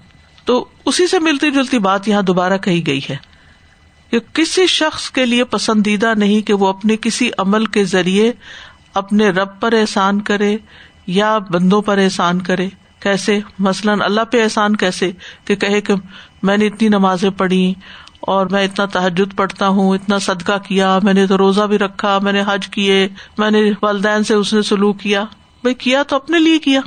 تو 0.45 0.65
اسی 0.85 1.07
سے 1.07 1.19
ملتی 1.19 1.51
جلتی 1.51 1.79
بات 1.79 2.07
یہاں 2.07 2.21
دوبارہ 2.21 2.57
کہی 2.57 2.87
گئی 2.87 2.99
ہے 3.09 3.15
کہ 4.11 4.19
کسی 4.33 4.67
شخص 4.67 5.11
کے 5.11 5.25
لیے 5.25 5.43
پسندیدہ 5.43 6.13
نہیں 6.17 6.47
کہ 6.47 6.53
وہ 6.53 6.67
اپنے 6.67 6.97
کسی 7.01 7.29
عمل 7.37 7.65
کے 7.65 7.83
ذریعے 7.83 8.31
اپنے 8.93 9.29
رب 9.29 9.59
پر 9.59 9.73
احسان 9.73 10.21
کرے 10.21 10.57
یا 11.07 11.37
بندوں 11.37 11.81
پر 11.81 11.97
احسان 11.97 12.41
کرے؟ 12.41 12.69
کیسے؟ 12.99 13.39
مثلاً 13.59 14.01
اللہ 14.01 14.21
پہ 14.31 14.43
احسان 14.43 14.75
کیسے 14.75 15.11
کہ 15.45 15.55
کہے 15.55 15.81
کہ 15.81 15.93
میں 16.43 16.57
نے 16.57 16.67
اتنی 16.67 16.87
نمازیں 16.87 17.29
پڑھی 17.29 17.73
اور 18.19 18.45
میں 18.45 18.63
اتنا 18.63 18.85
تحجد 18.85 19.37
پڑھتا 19.37 19.67
ہوں، 19.67 19.95
اتنا 19.95 20.19
صدقہ 20.19 20.57
کیا، 20.67 20.99
میں 21.03 21.13
نے 21.13 21.27
تو 21.27 21.37
روزہ 21.37 21.61
بھی 21.61 21.77
رکھا، 21.77 22.19
میں 22.21 22.31
نے 22.31 22.43
حج 22.47 22.67
کیے، 22.67 23.07
میں 23.37 23.51
نے 23.51 23.71
والدین 23.81 24.23
سے 24.23 24.33
اس 24.33 24.53
نے 24.53 24.61
سلوک 24.61 24.99
کیا۔ 24.99 25.23
بھائی 25.61 25.73
کیا 25.73 26.03
تو 26.03 26.15
اپنے 26.15 26.39
لیے 26.39 26.59
کیا؟ 26.59 26.81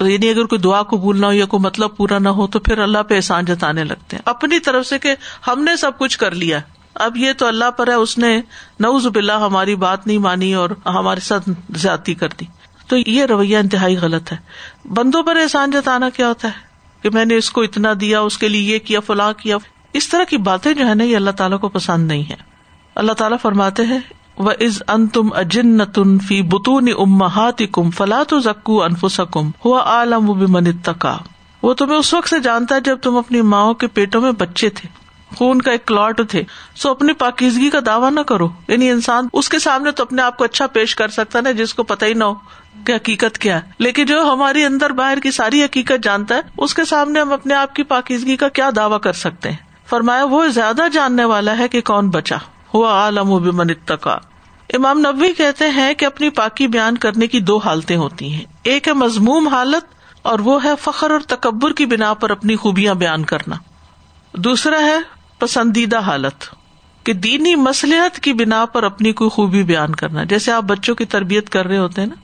یعنی 0.00 0.28
اگر 0.28 0.44
کوئی 0.44 0.58
دعا 0.58 0.82
قبول 0.82 1.20
نہ 1.20 1.26
ہو 1.26 1.32
یا 1.32 1.46
کوئی 1.46 1.60
مطلب 1.60 1.96
پورا 1.96 2.18
نہ 2.18 2.28
ہو 2.28 2.46
تو 2.46 2.58
پھر 2.58 2.78
اللہ 2.78 3.02
پہ 3.08 3.14
احسان 3.14 3.44
جتانے 3.44 3.84
لگتے 3.84 4.16
ہیں۔ 4.16 4.22
اپنی 4.24 4.58
طرف 4.58 4.86
سے 4.86 4.98
کہ 4.98 5.14
ہم 5.46 5.64
نے 5.64 5.76
سب 5.76 5.98
کچھ 5.98 6.18
کر 6.18 6.30
لیا 6.30 6.58
اب 6.94 7.16
یہ 7.16 7.32
تو 7.38 7.46
اللہ 7.46 7.70
پر 7.70 7.88
ہے، 7.88 7.92
اس 7.92 8.18
نے 8.18 8.40
نوز 8.80 9.06
بلا 9.06 9.46
ہماری 9.46 9.74
بات 9.74 10.06
نہیں 10.06 10.18
مانی 10.18 10.54
اور 10.54 10.70
ہمارے 10.86 11.20
ساتھ 11.20 11.48
زیادتی 11.76 12.14
کر 12.14 12.28
دی۔ 12.40 12.44
تو 12.88 12.96
یہ 13.06 13.24
رویہ 13.24 13.56
انتہائی 13.56 13.96
غلط 13.96 14.32
ہے۔ 14.32 14.36
بندوں 14.84 15.22
پر 15.22 15.36
احسان 15.36 15.70
جتانا 15.70 16.08
کیا 16.08 16.28
ہوتا 16.28 16.48
ہے 16.48 16.64
کہ 17.02 17.10
میں 17.10 17.24
نے 17.24 17.36
اس 17.36 17.50
کو 17.50 17.62
اتنا 17.62 17.92
دیا، 18.00 18.20
اس 18.20 18.38
کے 18.38 18.48
لیے 18.48 18.74
یہ 18.74 18.78
کیا، 18.78 19.00
فلاں 19.00 19.32
کیا۔ 19.32 19.56
اس 19.92 20.08
طرح 20.08 20.24
کی 20.24 20.36
باتیں 20.36 20.74
جو 20.74 20.88
ہے 20.88 20.94
نا، 20.94 21.04
یہ 21.04 21.16
اللہ 21.16 21.30
تعالیٰ 21.30 21.60
کو 21.60 21.68
پسند 21.68 22.06
نہیں 22.08 22.24
ہے 22.30 22.36
اللہ 22.94 23.12
تعالیٰ 23.12 23.38
فرماتے 23.42 23.84
ہیں 23.84 23.98
وہ 24.38 24.50
از 24.60 24.82
ان 24.88 25.06
تم 25.06 25.28
اجن 25.32 25.84
تن 25.84 26.18
فی 26.18 26.42
بتون 26.42 26.88
امہات 26.98 27.62
کم 27.72 27.90
فلا 27.90 28.22
تو 28.22 28.40
زکو 28.40 28.82
انفسکم 28.82 29.50
ہوا 29.64 29.80
عالم 29.80 30.52
من 30.52 30.64
تکا 30.82 31.18
وہ 31.62 31.74
تمہیں 31.74 31.98
اس 31.98 32.14
وقت 32.14 32.28
سے 32.28 32.38
جانتا 32.38 32.74
ہے 32.74 32.80
جب 32.80 32.98
تم 33.02 33.16
اپنی 33.16 33.42
ماؤں 33.42 33.74
کے 33.74 33.86
پیٹوں 33.86 34.20
میں 34.20 34.32
بچے 34.32 34.70
تھے۔ 34.70 34.88
خون 35.34 35.62
کا 35.62 35.70
ایک 35.70 35.86
کلاٹ 35.86 36.20
تھے۔ 36.30 36.42
سو 36.74 36.90
اپنی 36.90 37.12
پاکیزگی 37.12 37.70
کا 37.70 37.78
دعوی 37.86 38.10
نہ 38.10 38.20
کرو۔ 38.20 38.48
یعنی 38.68 38.90
انسان 38.90 39.28
اس 39.32 39.48
کے 39.48 39.58
سامنے 39.58 39.90
تو 39.90 40.02
اپنے 40.02 40.22
آپ 40.22 40.36
کو 40.36 40.44
اچھا 40.44 40.66
پیش 40.66 40.94
کر 40.94 41.08
سکتا 41.08 41.40
نا، 41.40 41.50
جس 41.50 41.74
کو 41.74 41.82
پتا 41.82 42.06
ہی 42.06 42.14
نہ 42.14 42.24
ہو 42.24 42.34
کہ 42.86 42.94
حقیقت 42.94 43.38
کیا 43.38 43.56
ہے۔ 43.56 43.70
لیکن 43.78 44.06
جو 44.06 44.32
ہماری 44.32 44.64
اندر 44.64 44.90
باہر 44.90 45.18
کی 45.18 45.30
ساری 45.30 45.64
حقیقت 45.64 46.04
جانتا 46.04 46.34
ہے، 46.34 46.40
اس 46.58 46.74
کے 46.74 46.84
سامنے 46.84 47.20
ہم 47.20 47.32
اپنے 47.32 47.54
آپ 47.54 47.74
کی 47.74 47.82
پاکیزگی 47.82 48.36
کا 48.36 48.48
کیا 48.48 48.70
دعوی 48.76 48.96
کر 49.02 49.12
سکتے 49.12 49.50
ہیں؟ 49.50 49.56
فرمایا، 49.86 50.24
وہ 50.24 50.46
زیادہ 50.46 50.82
جاننے 50.92 51.24
والا 51.24 51.58
ہے 51.58 51.68
کہ 51.68 51.80
کون 51.80 52.10
بچا۔ 52.10 52.36
ہوا 52.74 52.90
عالم 52.90 53.30
و 53.30 53.38
بمن 53.38 53.70
اتقا۔ 53.70 54.16
امام 54.74 54.98
نبی 54.98 55.32
کہتے 55.32 55.70
ہیں 55.70 55.94
کہ 55.94 56.04
اپنی 56.04 56.30
پاکی 56.30 56.66
بیان 56.66 56.96
کرنے 56.96 57.26
کی 57.26 57.40
دو 57.40 57.58
حالتیں 57.58 57.96
ہوتی 57.96 58.34
ہیں۔ 58.34 58.44
ایک 58.62 58.88
ہے 58.88 58.92
مضموم 58.92 59.48
حالت 59.48 59.84
اور 60.22 60.38
وہ 60.38 60.64
ہے 60.64 60.70
فخر 60.80 61.10
اور 61.10 61.20
تکبر 61.20 61.72
کی 61.72 61.86
بنا 61.86 62.14
پر 62.14 62.30
اپنی 62.30 62.56
خوبیاں 62.56 62.94
بیان 62.94 63.24
کرنا۔ 63.24 63.56
دوسرا 64.32 64.80
ہے 64.80 65.15
پسندیدہ 65.38 65.98
حالت 65.98 66.44
کہ 67.04 67.12
دینی 67.12 67.54
مسلحت 67.54 68.20
کی 68.20 68.32
بنا 68.32 68.64
پر 68.64 68.82
اپنی 68.82 69.12
کوئی 69.12 69.30
خوبی 69.30 69.62
بیان 69.62 69.94
کرنا 69.94 70.24
جیسے 70.24 70.52
آپ 70.52 70.62
بچوں 70.62 70.94
کی 70.94 71.04
تربیت 71.04 71.50
کر 71.50 71.66
رہے 71.66 71.78
ہوتے 71.78 72.00
ہیں 72.00 72.08
نا، 72.08 72.14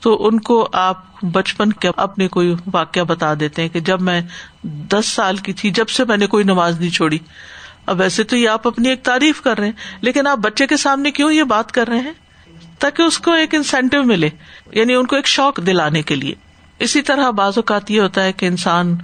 تو 0.00 0.26
ان 0.26 0.40
کو 0.40 0.68
آپ 0.72 1.24
بچپن 1.24 1.72
کے 1.72 1.90
اپنے 1.96 2.28
کوئی 2.28 2.54
واقعہ 2.72 3.02
بتا 3.02 3.32
دیتے 3.40 3.62
ہیں 3.62 3.68
کہ 3.68 3.80
جب 3.80 4.02
میں 4.02 4.20
دس 4.64 5.06
سال 5.06 5.36
کی 5.36 5.52
تھی، 5.52 5.70
جب 5.70 5.88
سے 5.88 6.04
میں 6.04 6.16
نے 6.16 6.26
کوئی 6.26 6.44
نماز 6.44 6.80
نہیں 6.80 6.90
چھوڑی۔ 6.90 7.18
اب 7.86 8.00
ویسے 8.00 8.22
تو 8.22 8.36
یہ 8.36 8.48
آپ 8.48 8.66
اپنی 8.66 8.88
ایک 8.88 9.02
تعریف 9.02 9.40
کر 9.40 9.58
رہے 9.58 9.66
ہیں، 9.66 9.72
لیکن 10.00 10.26
آپ 10.26 10.38
بچے 10.38 10.66
کے 10.66 10.76
سامنے 10.76 11.10
کیوں 11.10 11.32
یہ 11.32 11.42
بات 11.42 11.72
کر 11.72 11.88
رہے 11.88 12.00
ہیں؟ 12.00 12.12
تاکہ 12.78 13.02
اس 13.02 13.18
کو 13.18 13.32
ایک 13.32 13.54
انسینٹو 13.54 14.02
ملے 14.02 14.28
یعنی 14.72 14.94
ان 14.94 15.06
کو 15.06 15.16
ایک 15.16 15.26
شوق 15.26 15.60
دلانے 15.66 16.02
کے 16.02 16.14
لیے۔ 16.14 16.34
اسی 16.78 17.02
طرح 17.02 17.30
بعض 17.30 17.52
اوقات 17.56 17.90
یہ 17.90 18.00
ہوتا 18.00 18.22
ہے 18.22 18.32
کہ 18.32 18.46
انسان 18.46 18.96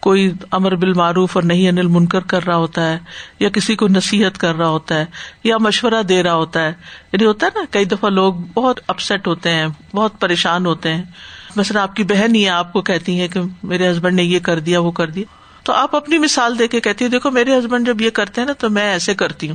کوئی 0.00 0.32
امر 0.50 0.74
بال 0.74 0.92
معروف 0.92 1.36
اور 1.36 1.42
نہیں 1.42 1.68
انل 1.68 1.86
منکر 1.86 2.20
کر 2.20 2.46
رہا 2.46 2.56
ہوتا 2.56 2.92
ہے، 2.92 2.98
یا 3.40 3.48
کسی 3.48 3.76
کو 3.76 3.88
نصیحت 3.88 4.38
کر 4.38 4.54
رہا 4.54 4.68
ہوتا 4.68 4.94
ہے، 4.94 5.04
یا 5.44 5.58
مشورہ 5.58 6.02
دے 6.02 6.22
رہا 6.22 6.34
ہوتا 6.34 6.62
ہے۔ 6.62 6.72
یعنی 7.12 7.26
ہوتا 7.26 7.46
ہے 7.46 7.58
نا، 7.58 7.64
کئی 7.70 7.84
دفعہ 7.84 8.10
لوگ 8.10 8.34
بہت 8.34 8.80
اپسٹ 8.86 9.26
ہوتے 9.26 9.50
ہیں، 9.50 9.66
بہت 9.94 10.20
پریشان 10.20 10.66
ہوتے 10.66 10.94
ہیں۔ 10.94 11.02
مثلاً 11.56 11.82
آپ 11.82 11.96
کی 11.96 12.02
بہن 12.02 12.34
ہی 12.34 12.48
آپ 12.48 12.72
کو 12.72 12.82
کہتی 12.82 13.20
ہے 13.20 13.28
کہ 13.28 13.40
میرے 13.62 13.90
ہسبینڈ 13.90 14.16
نے 14.16 14.22
یہ 14.22 14.38
کر 14.38 14.58
دیا، 14.58 14.80
وہ 14.80 14.90
کر 14.90 15.06
دیا۔ 15.06 15.24
تو 15.62 15.72
آپ 15.72 15.96
اپنی 15.96 16.18
مثال 16.18 16.58
دے 16.58 16.68
کے 16.68 16.80
کہتی 16.80 17.04
ہیں، 17.04 17.12
دیکھو 17.12 17.30
میرے 17.30 17.58
ہسبینڈ 17.58 17.86
جب 17.86 18.00
یہ 18.00 18.10
کرتے 18.10 18.40
ہیں 18.40 18.46
نا، 18.46 18.52
تو 18.52 18.70
میں 18.70 18.92
ایسے 18.92 19.14
کرتی 19.14 19.48
ہوں۔ 19.48 19.54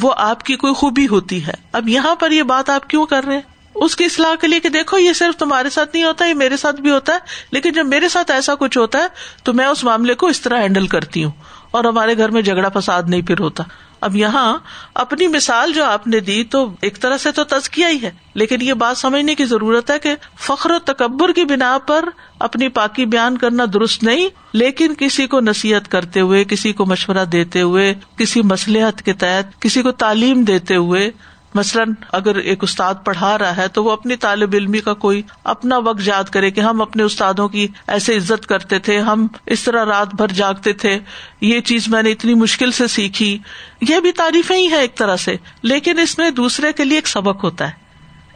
وہ 0.00 0.14
آپ 0.16 0.42
کی 0.42 0.56
کوئی 0.56 0.74
خوبی 0.74 1.08
ہوتی 1.08 1.46
ہے۔ 1.46 1.52
اب 1.72 1.88
یہاں 1.88 2.14
پر 2.14 2.30
یہ 2.30 2.42
بات 2.42 2.70
آپ 2.70 2.90
کیوں 2.90 3.06
کر 3.06 3.24
رہے 3.24 3.34
ہیں؟ 3.34 3.59
اس 3.74 3.96
کی 3.96 4.04
اصلاح 4.04 4.34
کے 4.34 4.46
لیے 4.46 4.60
کہ 4.60 4.68
دیکھو، 4.68 4.98
یہ 4.98 5.12
صرف 5.12 5.38
تمہارے 5.38 5.70
ساتھ 5.70 5.90
نہیں 5.94 6.04
ہوتا، 6.04 6.26
یہ 6.26 6.34
میرے 6.34 6.56
ساتھ 6.56 6.80
بھی 6.80 6.90
ہوتا 6.90 7.12
ہے، 7.12 7.18
لیکن 7.50 7.72
جب 7.72 7.86
میرے 7.86 8.08
ساتھ 8.08 8.30
ایسا 8.30 8.54
کچھ 8.54 8.78
ہوتا 8.78 8.98
ہے، 8.98 9.06
تو 9.42 9.52
میں 9.52 9.66
اس 9.66 9.84
معاملے 9.84 10.14
کو 10.14 10.26
اس 10.26 10.40
طرح 10.40 10.60
ہینڈل 10.60 10.86
کرتی 10.86 11.24
ہوں۔ 11.24 11.30
اور 11.70 11.84
ہمارے 11.84 12.16
گھر 12.16 12.28
میں 12.28 12.42
جھگڑا 12.42 12.68
فساد 12.68 13.02
نہیں 13.06 13.22
پھر 13.22 13.38
ہوتا۔ 13.38 13.64
اب 14.00 14.16
یہاں 14.16 14.58
اپنی 14.94 15.26
مثال 15.26 15.72
جو 15.72 15.84
آپ 15.84 16.06
نے 16.06 16.20
دی، 16.20 16.44
تو 16.44 16.70
ایک 16.80 17.00
طرح 17.00 17.16
سے 17.16 17.32
تو 17.32 17.44
تزکیا 17.44 17.88
ہی 17.88 18.02
ہے، 18.02 18.10
لیکن 18.34 18.56
یہ 18.60 18.72
بات 18.72 18.98
سمجھنے 18.98 19.34
کی 19.34 19.44
ضرورت 19.44 19.90
ہے 19.90 19.98
کہ 19.98 20.14
فخر 20.40 20.70
و 20.70 20.78
تکبر 20.78 21.32
کی 21.32 21.44
بنا 21.44 21.78
پر 21.86 22.08
اپنی 22.38 22.68
پاکی 22.68 23.04
بیان 23.04 23.38
کرنا 23.38 23.64
درست 23.72 24.02
نہیں، 24.02 24.28
لیکن 24.52 24.94
کسی 24.98 25.26
کو 25.26 25.40
نصیحت 25.40 25.90
کرتے 25.90 26.20
ہوئے، 26.20 26.44
کسی 26.44 26.72
کو 26.72 26.86
مشورہ 26.86 27.24
دیتے 27.24 27.62
ہوئے، 27.62 27.94
کسی 28.16 28.42
مسلحت 28.42 29.02
کے 29.02 29.12
تحت، 29.12 29.60
کسی 29.60 29.82
کو 29.82 29.90
تعلیم 29.90 30.42
دیتے 30.44 30.76
ہوئے 30.76 31.10
مثلاً 31.54 31.92
اگر 32.12 32.36
ایک 32.36 32.62
استاد 32.62 32.94
پڑھا 33.04 33.38
رہا 33.38 33.56
ہے 33.56 33.68
تو 33.68 33.84
وہ 33.84 33.90
اپنی 33.90 34.16
طالب 34.16 34.50
علمی 34.52 34.80
کا 34.80 34.94
کوئی 34.94 35.22
اپنا 35.44 35.78
وقت 35.78 36.00
یاد 36.04 36.24
کرے 36.24 36.50
کہ 36.50 36.60
ہم 36.60 36.82
اپنے 36.82 37.02
استادوں 37.02 37.48
کی 37.48 37.68
ایسے 37.86 38.16
عزت 38.16 38.46
کرتے 38.46 38.78
تھے، 38.78 38.98
ہم 38.98 39.26
اس 39.46 39.62
طرح 39.62 39.84
رات 39.84 40.14
بھر 40.14 40.28
جاگتے 40.28 40.72
تھے، 40.72 40.98
یہ 41.40 41.60
چیز 41.60 41.88
میں 41.88 42.02
نے 42.02 42.10
اتنی 42.10 42.34
مشکل 42.34 42.70
سے 42.70 42.86
سیکھی۔ 42.86 43.38
یہ 43.80 44.00
بھی 44.00 44.12
تعریفیں 44.12 44.56
ہی 44.56 44.70
ہے 44.70 44.80
ایک 44.80 44.94
طرح 44.94 45.16
سے، 45.16 45.36
لیکن 45.62 45.98
اس 45.98 46.18
میں 46.18 46.30
دوسرے 46.30 46.72
کے 46.72 46.84
لیے 46.84 46.98
ایک 46.98 47.08
سبق 47.08 47.44
ہوتا 47.44 47.66
ہے۔ 47.66 47.72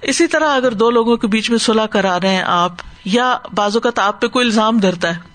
اسی 0.03 0.27
طرح 0.27 0.49
اگر 0.49 0.73
دو 0.73 0.91
لوگوں 0.91 1.17
کے 1.17 1.27
بیچ 1.27 1.51
میں 1.51 1.59
صلاح 1.59 1.87
کرا 1.87 2.21
رہے 2.21 2.35
ہیں 2.35 2.45
آپ، 2.47 2.73
یا 3.05 3.39
بازو 3.55 3.81
کا 3.81 3.91
آپ 3.97 4.21
پہ 4.21 4.27
کوئی 4.27 4.47
الزام 4.47 4.79
دھرتا 4.79 5.17
ہے۔ 5.17 5.34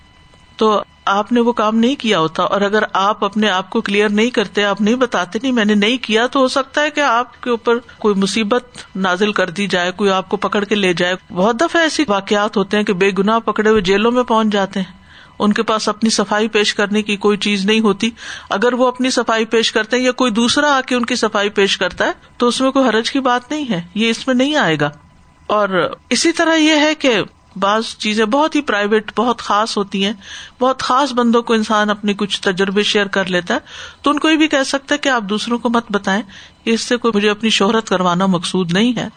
تو 0.59 0.83
آپ 1.05 1.31
نے 1.31 1.39
وہ 1.39 1.51
کام 1.51 1.75
نہیں 1.75 1.95
کیا 1.95 2.19
ہوتا 2.19 2.43
اور 2.43 2.61
اگر 2.61 2.83
آپ 2.93 3.23
اپنے 3.23 3.49
آپ 3.49 3.69
کو 3.69 3.81
کلیئر 3.81 4.09
نہیں 4.09 4.29
کرتے، 4.29 4.63
آپ 4.63 4.81
نہیں 4.81 4.95
بتاتے، 4.95 5.39
نہیں، 5.43 5.51
میں 5.51 5.65
نے 5.65 5.75
نہیں 5.75 5.97
کیا، 5.97 6.27
تو 6.27 6.39
ہو 6.39 6.47
سکتا 6.47 6.81
ہے 6.81 6.89
کہ 6.89 6.99
آپ 6.99 7.43
کے 7.43 7.49
اوپر 7.49 7.77
کوئی 7.99 8.15
مصیبت 8.15 8.63
نازل 8.95 9.31
کر 9.31 9.49
دی 9.49 9.67
جائے، 9.67 9.91
کوئی 9.91 10.09
آپ 10.09 10.29
کو 10.29 10.37
پکڑ 10.37 10.63
کے 10.63 10.75
لے 10.75 10.93
جائے۔ 10.93 11.15
بہت 11.33 11.61
دفعہ 11.61 11.81
ایسی 11.81 12.03
واقعات 12.07 12.57
ہوتے 12.57 12.77
ہیں 12.77 12.83
کہ 12.83 12.93
بے 12.93 13.11
گنا 13.17 13.39
پکڑے 13.39 13.69
ہوئے 13.69 13.81
جیلوں 13.81 14.11
میں 14.11 14.23
پہنچ 14.23 14.47
جاتے 14.53 14.81
ہیں۔ 14.81 14.97
ان 15.39 15.53
کے 15.53 15.63
پاس 15.63 15.89
اپنی 15.89 16.09
صفائی 16.09 16.47
پیش 16.47 16.73
کرنے 16.73 17.01
کی 17.01 17.17
کوئی 17.17 17.37
چیز 17.37 17.65
نہیں 17.65 17.79
ہوتی۔ 17.79 18.09
اگر 18.49 18.73
وہ 18.73 18.87
اپنی 18.87 19.09
صفائی 19.09 19.45
پیش 19.45 19.71
کرتے 19.71 19.97
ہیں 19.97 20.03
یا 20.03 20.11
کوئی 20.11 20.31
دوسرا 20.31 20.77
آ 20.77 20.81
کے 20.81 20.95
ان 20.95 21.05
کی 21.05 21.15
صفائی 21.15 21.49
پیش 21.49 21.77
کرتا 21.77 22.05
ہے، 22.05 22.11
تو 22.37 22.47
اس 22.47 22.61
میں 22.61 22.71
کوئی 22.71 22.89
حرج 22.89 23.11
کی 23.11 23.19
بات 23.19 23.51
نہیں 23.51 23.65
ہے، 23.69 23.81
یہ 23.95 24.09
اس 24.09 24.27
میں 24.27 24.35
نہیں 24.35 24.55
آئے 24.55 24.77
گا۔ 24.79 24.89
اور 25.47 25.95
اسی 26.09 26.31
طرح 26.31 26.55
یہ 26.55 26.75
ہے 26.75 26.95
کہ 26.95 27.21
بعض 27.59 27.83
چیزیں 27.97 28.25
بہت 28.25 28.55
ہی 28.55 28.61
پرائیویٹ 28.61 29.11
بہت 29.15 29.41
خاص 29.41 29.77
ہوتی 29.77 30.05
ہیں، 30.05 30.13
بہت 30.61 30.81
خاص 30.81 31.13
بندوں 31.13 31.41
کو 31.41 31.53
انسان 31.53 31.89
اپنے 31.89 32.13
کچھ 32.13 32.41
تجربے 32.41 32.83
شیئر 32.83 33.05
کر 33.05 33.25
لیتا 33.25 33.53
ہے، 33.53 33.59
تو 34.01 34.11
ان 34.11 34.19
کو 34.19 34.29
یہ 34.29 34.35
بھی 34.35 34.47
کہہ 34.47 34.63
سکتا 34.65 34.93
ہے 34.93 34.99
کہ 34.99 35.09
آپ 35.09 35.21
دوسروں 35.21 35.59
کو 35.59 35.69
مت 35.69 35.85
بتائیں 35.89 36.21
کہ 36.63 36.69
اس 36.69 36.81
سے 36.81 36.97
کوئی 36.97 37.11
مجھے 37.15 37.29
اپنی 37.29 37.49
شہرت 37.49 37.89
کروانا 37.89 38.25
مقصود 38.25 38.71
نہیں 38.71 38.97
ہے۔ 38.97 39.07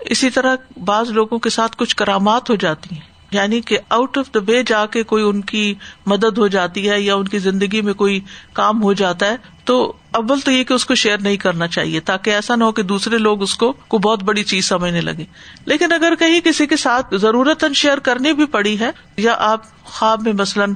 اسی 0.00 0.30
طرح 0.30 0.56
بعض 0.84 1.10
لوگوں 1.10 1.38
کے 1.38 1.50
ساتھ 1.50 1.76
کچھ 1.76 1.96
کرامات 1.96 2.50
ہو 2.50 2.54
جاتی 2.54 2.94
ہیں۔ 2.94 3.11
یعنی 3.32 3.60
کہ 3.60 3.78
آؤٹ 3.88 4.18
آف 4.18 4.32
دا 4.34 4.40
وے 4.46 4.62
جا 4.66 4.84
کے 4.86 5.02
کوئی 5.02 5.24
ان 5.24 5.40
کی 5.40 5.74
مدد 6.06 6.38
ہو 6.38 6.46
جاتی 6.48 6.88
ہے 6.90 7.00
یا 7.00 7.14
ان 7.14 7.28
کی 7.28 7.38
زندگی 7.38 7.80
میں 7.80 7.94
کوئی 7.94 8.20
کام 8.52 8.82
ہو 8.82 8.92
جاتا 8.92 9.26
ہے، 9.26 9.36
تو 9.64 9.92
اول 10.12 10.40
تو 10.40 10.50
یہ 10.50 10.64
کہ 10.64 10.74
اس 10.74 10.84
کو 10.84 10.94
شیئر 10.94 11.18
نہیں 11.18 11.36
کرنا 11.36 11.66
چاہیے، 11.66 12.00
تاکہ 12.00 12.30
ایسا 12.30 12.56
نہ 12.56 12.64
ہو 12.64 12.72
کہ 12.72 12.82
دوسرے 12.82 13.18
لوگ 13.18 13.42
اس 13.42 13.54
کو 13.54 13.72
کو 13.88 13.98
بہت 13.98 14.22
بڑی 14.22 14.42
چیز 14.44 14.68
سمجھنے 14.68 15.00
لگے 15.00 15.24
لیکن 15.66 15.92
اگر 15.92 16.14
کہیں 16.18 16.40
کسی 16.40 16.66
کے 16.66 16.76
ساتھ 16.76 17.14
ضرورت 17.16 17.64
شیئر 17.74 17.98
کرنی 17.98 18.32
بھی 18.32 18.46
پڑی 18.46 18.78
ہے، 18.80 18.90
یا 19.16 19.34
آپ 19.38 19.64
خواب 19.84 20.22
میں 20.22 20.32
مثلاً 20.32 20.74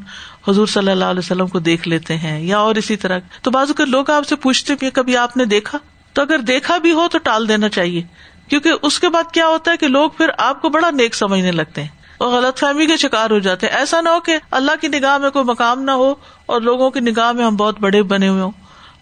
حضور 0.49 0.67
صلی 0.67 0.91
اللہ 0.91 1.05
علیہ 1.05 1.19
وسلم 1.19 1.47
کو 1.47 1.59
دیکھ 1.59 1.89
لیتے 1.89 2.17
ہیں، 2.17 2.41
یا 2.41 2.59
اور 2.59 2.75
اسی 2.75 2.97
طرح، 2.97 3.19
تو 3.43 3.51
بازو 3.51 3.75
کے 3.75 3.85
لوگ 3.85 4.11
آپ 4.11 4.27
سے 4.27 4.37
پوچھتے 4.37 4.75
بھی 4.75 4.91
کبھی 4.91 5.17
آپ 5.17 5.37
نے 5.37 5.45
دیکھا؟ 5.45 5.79
تو 6.13 6.23
اگر 6.23 6.39
دیکھا 6.39 6.79
بھی 6.79 6.93
ہو 6.93 7.09
تو 7.09 7.19
ٹال 7.19 7.49
دینا 7.49 7.69
چاہیے، 7.69 8.03
کیونکہ 8.49 8.73
اس 8.83 8.99
کے 9.01 9.09
بعد 9.09 9.33
کیا 9.33 9.47
ہوتا 9.47 9.71
ہے 9.71 9.77
کہ 9.77 9.89
لوگ 9.89 10.11
پھر 10.11 10.31
آپ 10.39 10.63
کو 10.63 10.69
بڑا 10.69 10.91
نیک 10.91 11.15
سمجھنے 11.15 11.53
لگتے 11.53 11.83
ہیں۔ 11.83 11.96
اور 12.19 12.33
غلط 12.33 12.59
فہمی 12.59 12.87
کے 12.87 12.97
شکار 12.97 13.31
ہو 13.31 13.39
جاتے 13.39 13.67
ہیں۔ 13.67 13.75
ایسا 13.75 14.01
نہ 14.01 14.09
ہو 14.09 14.21
کہ 14.21 14.37
اللہ 14.51 14.71
کی 14.81 14.89
نگاہ 14.89 15.19
میں 15.19 15.31
کوئی 15.31 15.45
مقام 15.45 15.83
نہ 15.83 15.91
ہو 15.91 16.15
اور 16.47 16.61
لوگوں 16.61 16.91
کی 16.91 17.01
نگاہ 17.01 17.33
میں 17.33 17.45
ہم 17.45 17.57
بہت 17.57 17.81
بڑے 17.81 18.03
بنے 18.03 18.29
ہوئے 18.29 18.43
ہوں۔ 18.43 18.51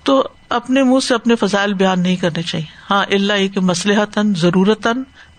تو 0.03 0.29
اپنے 0.49 0.83
منہ 0.83 1.01
سے 1.01 1.15
اپنے 1.15 1.37
فضائل 1.37 1.75
بیان 1.75 2.01
نہیں 2.01 2.17
کرنے 2.17 2.43
چاہیے۔ 2.43 2.67
ہاں 2.91 3.05
اللہ 3.11 3.33
یہ 3.33 3.49
کہ 3.49 3.61
مسلح 3.61 4.05
ضرورت 4.37 4.87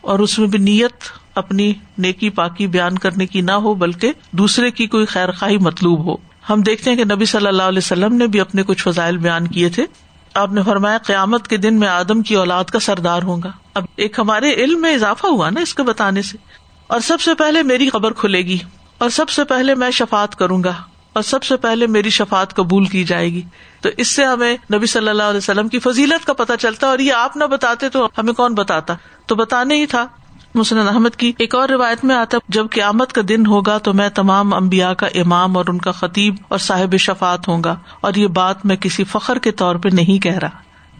اور 0.01 0.19
اس 0.19 0.39
میں 0.39 0.47
بھی 0.47 0.59
نیت 0.59 0.93
اپنی 1.35 1.73
نیکی 1.97 2.29
پاکی 2.29 2.67
بیان 2.67 2.97
کرنے 2.97 3.25
کی 3.25 3.41
نہ 3.41 3.51
ہو، 3.51 3.73
بلکہ 3.73 4.11
دوسرے 4.31 4.71
کی 4.71 4.87
کوئی 4.87 5.05
خیر 5.05 5.31
خواہ 5.31 5.51
مطلوب 5.61 6.05
ہو۔ 6.05 6.15
ہم 6.49 6.61
دیکھتے 6.61 6.89
ہیں 6.89 6.97
کہ 6.97 7.03
نبی 7.03 7.25
صلی 7.25 7.47
اللہ 7.47 7.63
علیہ 7.63 7.77
وسلم 7.77 8.15
نے 8.15 8.27
بھی 8.27 8.39
اپنے 8.39 8.63
کچھ 8.63 8.83
فضائل 8.83 9.17
بیان 9.17 9.47
کیے 9.47 9.69
تھے۔ 9.69 9.85
آپ 10.33 10.51
نے 10.51 10.63
فرمایا، 10.63 10.97
قیامت 10.97 11.47
کے 11.47 11.57
دن 11.57 11.79
میں 11.79 11.87
آدم 11.87 12.21
کی 12.21 12.35
اولاد 12.35 12.63
کا 12.63 12.79
سردار 12.79 13.21
ہوں 13.21 13.41
گا۔ 13.43 13.51
اب 13.73 13.83
ایک 13.95 14.19
ہمارے 14.19 14.53
علم 14.53 14.81
میں 14.81 14.95
اضافہ 14.95 15.27
ہوا 15.27 15.49
نا 15.49 15.61
اس 15.61 15.75
کے 15.75 15.83
بتانے 15.83 16.21
سے۔ 16.21 16.37
اور 16.87 16.99
سب 16.99 17.21
سے 17.21 17.33
پہلے 17.33 17.63
میری 17.63 17.89
خبر 17.89 18.13
کھلے 18.13 18.41
گی 18.41 18.57
اور 18.97 19.09
سب 19.09 19.29
سے 19.29 19.43
پہلے 19.43 19.75
میں 19.75 19.91
شفات 19.91 20.35
کروں 20.35 20.63
گا 20.63 20.73
اور 21.13 21.23
سب 21.23 21.43
سے 21.43 21.57
پہلے 21.57 21.87
میری 21.87 22.09
شفات 22.09 22.55
قبول 22.55 22.85
کی 22.85 23.03
جائے 23.03 23.33
گی 23.33 23.41
تو 23.81 23.89
اس 23.97 24.07
سے 24.07 24.25
ہمیں 24.25 24.57
نبی 24.73 24.85
صلی 24.85 25.09
اللہ 25.09 25.23
علیہ 25.23 25.37
وسلم 25.37 25.67
کی 25.67 25.79
فضیلت 25.79 26.25
کا 26.25 26.33
پتا 26.33 26.57
چلتا 26.57 26.87
اور 26.87 26.99
یہ 26.99 27.13
آپ 27.13 27.37
نہ 27.37 27.43
بتاتے 27.43 27.89
تو 27.89 28.09
ہمیں 28.17 28.33
کون 28.33 28.53
بتاتا؟ 28.53 28.93
تو 29.25 29.35
بتانے 29.35 29.75
ہی 29.75 29.85
تھا۔ 29.85 30.07
مسلم 30.55 30.87
احمد 30.87 31.15
کی 31.15 31.31
ایک 31.39 31.55
اور 31.55 31.69
روایت 31.69 32.05
میں 32.05 32.15
آتا 32.15 32.37
جب 32.49 32.65
قیامت 32.71 33.13
کا 33.13 33.21
دن 33.29 33.45
ہوگا 33.45 33.77
تو 33.77 33.93
میں 33.93 34.09
تمام 34.09 34.53
امبیا 34.53 34.93
کا 34.93 35.07
امام 35.15 35.57
اور 35.57 35.65
ان 35.67 35.77
کا 35.77 35.91
خطیب 35.91 36.35
اور 36.47 36.59
صاحب 36.59 36.97
شفات 36.97 37.47
ہوں 37.47 37.63
گا 37.63 37.75
اور 38.01 38.13
یہ 38.13 38.27
بات 38.27 38.65
میں 38.65 38.75
کسی 38.75 39.03
فخر 39.03 39.37
کے 39.37 39.51
طور 39.51 39.75
پہ 39.75 39.89
نہیں 39.93 40.23
کہہ 40.23 40.37
رہا۔ 40.37 40.49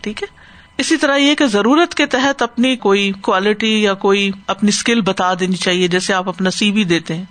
ٹھیک 0.01 0.23
ہے؟ 0.23 0.44
اسی 0.77 0.97
طرح 0.97 1.15
یہ 1.15 1.35
کہ 1.35 1.45
ضرورت 1.45 1.95
کے 1.95 2.05
تحت 2.05 2.41
اپنی 2.41 2.75
کوئی 2.75 3.11
کوالٹی 3.11 3.83
یا 3.83 3.93
کوئی 3.93 4.31
اپنی 4.47 4.69
اسکل 4.69 5.01
بتا 5.01 5.33
دینی 5.33 5.55
چاہیے، 5.55 5.87
جیسے 5.87 6.13
آپ 6.13 6.29
اپنا 6.29 6.51
سی 6.51 6.71
وی 6.71 6.83
دیتے 6.83 7.15
ہیں۔ 7.15 7.25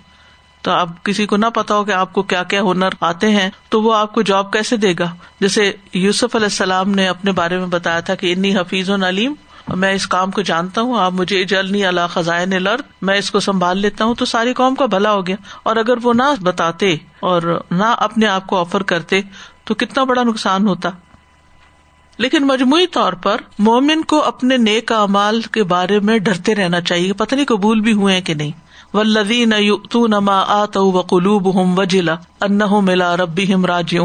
تو 0.61 0.71
اب 0.71 1.03
کسی 1.03 1.25
کو 1.25 1.37
نہ 1.37 1.45
پتا 1.45 1.75
ہو 1.75 1.83
کہ 1.83 1.91
آپ 1.91 2.13
کو 2.13 2.23
کیا 2.23 2.43
کیا 2.43 2.61
ہنر 2.61 2.89
آتے 3.01 3.29
ہیں، 3.29 3.49
تو 3.69 3.81
وہ 3.81 3.95
آپ 3.95 4.13
کو 4.13 4.21
جاب 4.21 4.53
کیسے 4.53 4.77
دے 4.77 4.93
گا؟ 4.99 5.15
جیسے 5.39 5.73
یوسف 5.93 6.35
علیہ 6.35 6.45
السلام 6.45 6.91
نے 6.91 7.07
اپنے 7.07 7.31
بارے 7.31 7.57
میں 7.57 7.67
بتایا 7.67 7.99
تھا 7.99 8.15
کہ 8.15 8.33
انی 8.33 8.57
حفیظ 8.57 8.89
و 8.89 8.97
نلیم 8.97 9.33
میں 9.75 9.93
اس 9.93 10.07
کام 10.07 10.31
کو 10.31 10.41
جانتا 10.41 10.81
ہوں، 10.81 10.99
آپ 10.99 11.11
مجھے 11.11 11.43
جل 11.43 11.71
نہیں 11.71 11.85
اللہ 11.85 12.07
خزائے 12.09 12.45
نے 12.45 12.59
میں 13.01 13.17
اس 13.17 13.31
کو 13.31 13.39
سنبھال 13.39 13.77
لیتا 13.77 14.05
ہوں، 14.05 14.15
تو 14.15 14.25
ساری 14.25 14.53
قوم 14.53 14.75
کا 14.75 14.85
بھلا 14.85 15.11
ہو 15.11 15.27
گیا۔ 15.27 15.35
اور 15.63 15.75
اگر 15.75 15.93
وہ 16.03 16.13
نہ 16.13 16.41
بتاتے 16.41 16.95
اور 17.19 17.65
نہ 17.71 17.95
اپنے 17.97 18.27
آپ 18.27 18.47
کو 18.47 18.59
آفر 18.59 18.83
کرتے، 18.83 19.21
تو 19.63 19.73
کتنا 19.73 20.03
بڑا 20.03 20.23
نقصان 20.23 20.67
ہوتا۔ 20.67 20.89
لیکن 22.17 22.47
مجموعی 22.47 22.87
طور 22.87 23.13
پر 23.13 23.37
مومن 23.59 24.03
کو 24.03 24.23
اپنے 24.23 24.57
نیک 24.57 24.91
امال 24.91 25.41
کے 25.41 25.63
بارے 25.63 25.99
میں 25.99 26.17
ڈرتے 26.17 26.55
رہنا 26.55 26.81
چاہیے 26.81 27.13
پتہ 27.13 27.35
نہیں 27.35 27.45
قبول 27.45 27.79
بھی 27.79 27.93
ہوئے 27.93 28.21
کہ 28.21 28.33
نہیں۔ 28.33 28.51
ولدین 28.93 29.53
نما 29.93 30.43
آت 30.47 30.77
و 30.77 31.01
قلوب 31.01 31.61
ہم 31.61 31.79
وجلا 31.79 32.15
ان 32.41 32.59
ملا 32.81 33.17
ربی 33.17 33.53
ہم 33.53 33.65
راج 33.65 33.95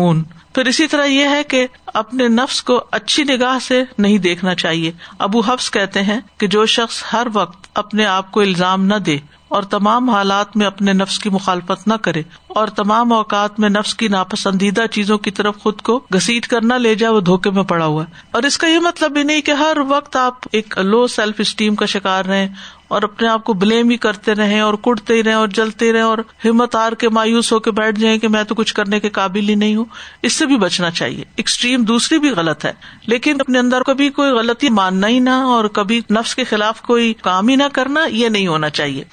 پھر 0.55 0.67
اسی 0.67 0.87
طرح 0.87 1.05
یہ 1.05 1.29
ہے 1.29 1.45
کہ 1.45 1.67
اپنے 1.87 2.29
نفس 2.29 2.63
کو 2.63 2.85
اچھی 2.91 3.25
نگاہ 3.25 3.59
سے 3.59 3.85
نہیں 3.99 4.19
دیکھنا 4.19 4.55
چاہیے۔ 4.55 4.93
ابو 5.19 5.41
حفظ 5.41 5.71
کہتے 5.71 6.03
ہیں 6.03 6.21
کہ 6.39 6.47
جو 6.47 6.67
شخص 6.67 7.05
ہر 7.13 7.27
وقت 7.33 7.69
اپنے 7.75 8.07
آپ 8.07 8.33
کو 8.33 8.41
الزام 8.41 8.85
نہ 8.85 8.95
دے 8.95 9.19
اور 9.51 9.63
تمام 9.63 10.11
حالات 10.11 10.57
میں 10.57 10.67
اپنے 10.67 10.93
نفس 10.93 11.19
کی 11.19 11.31
مخالفت 11.31 11.89
نہ 11.89 11.95
کرے 11.95 12.23
اور 12.47 12.69
تمام 12.69 13.13
اوقات 13.13 13.61
میں 13.61 13.69
نفس 13.69 13.95
کی 13.95 14.09
ناپسندیدہ 14.09 14.87
چیزوں 14.91 15.19
کی 15.19 15.31
طرف 15.31 15.59
خود 15.59 15.81
کو 15.81 16.01
گسیٹ 16.15 16.47
کرنا 16.47 16.77
لے 16.77 16.95
جائے، 16.95 17.13
وہ 17.13 17.21
دھوکے 17.21 17.51
میں 17.51 17.63
پڑا 17.63 17.87
ہوا 17.87 18.05
ہے۔ 18.05 18.11
اور 18.31 18.43
اس 18.43 18.59
کا 18.59 18.67
یہ 18.67 18.79
مطلب 18.79 19.11
بھی 19.11 19.23
نہیں 19.23 19.41
کہ 19.41 19.51
ہر 19.51 19.77
وقت 19.89 20.17
آپ 20.17 20.35
ایک 20.53 20.79
لو 20.79 21.07
سیلف 21.07 21.35
اسٹیم 21.39 21.75
کا 21.75 21.87
شکار 21.87 22.25
رہے 22.25 22.49
اور 22.89 23.03
اپنے 23.03 23.29
آپ 23.29 23.45
کو 23.45 23.53
بلیم 23.53 23.91
ہی 23.91 23.97
کرتے 23.97 24.35
رہے 24.35 24.61
اور 24.61 24.75
کٹتے 24.75 25.15
ہی 25.15 25.25
رہے 25.25 25.33
اور 25.33 25.49
جلتے 25.49 25.93
رہے 25.93 26.01
اور 26.01 26.19
ہمت 26.45 26.77
آر 26.77 26.93
کے 26.93 27.09
مایوس 27.09 27.53
ہو 27.53 27.59
کے 27.59 27.71
بیٹھ 27.71 28.01
جائیں 28.01 28.19
کہ 28.19 28.29
میں 28.29 28.45
تو 28.45 28.55
کچھ 28.55 28.75
کرنے 28.75 29.01
کے 29.01 29.09
قابل 29.09 29.49
ہی 29.49 29.55
نہیں 29.55 29.77
ہوں۔ 29.77 29.85
اس 30.23 30.33
سے 30.33 30.47
بھی 30.47 30.57
بچنا 30.57 30.91
چاہیے۔ 30.91 31.25
ایکسٹریم 31.37 31.83
دوسری 31.83 32.19
بھی 32.19 32.31
غلط 32.31 32.65
ہے۔ 32.65 32.73
لیکن 33.07 33.41
اپنے 33.41 33.59
اندر 33.59 33.83
کبھی 33.83 34.09
کوئی 34.09 34.31
غلطی 34.31 34.69
ماننا 34.69 35.09
ہی 35.09 35.19
نہ 35.19 35.31
اور 35.31 35.65
کبھی 35.65 36.01
نفس 36.11 36.35
کے 36.35 36.45
خلاف 36.45 36.83
کوئی 36.83 37.15
کام 37.23 37.49
ہی 37.49 37.57
نہ 37.57 37.65
کرنا 37.73 38.01
یہ 38.07 38.29
نہیں 38.29 38.47
ہونا 38.47 38.71
چاہیے۔ 38.71 39.05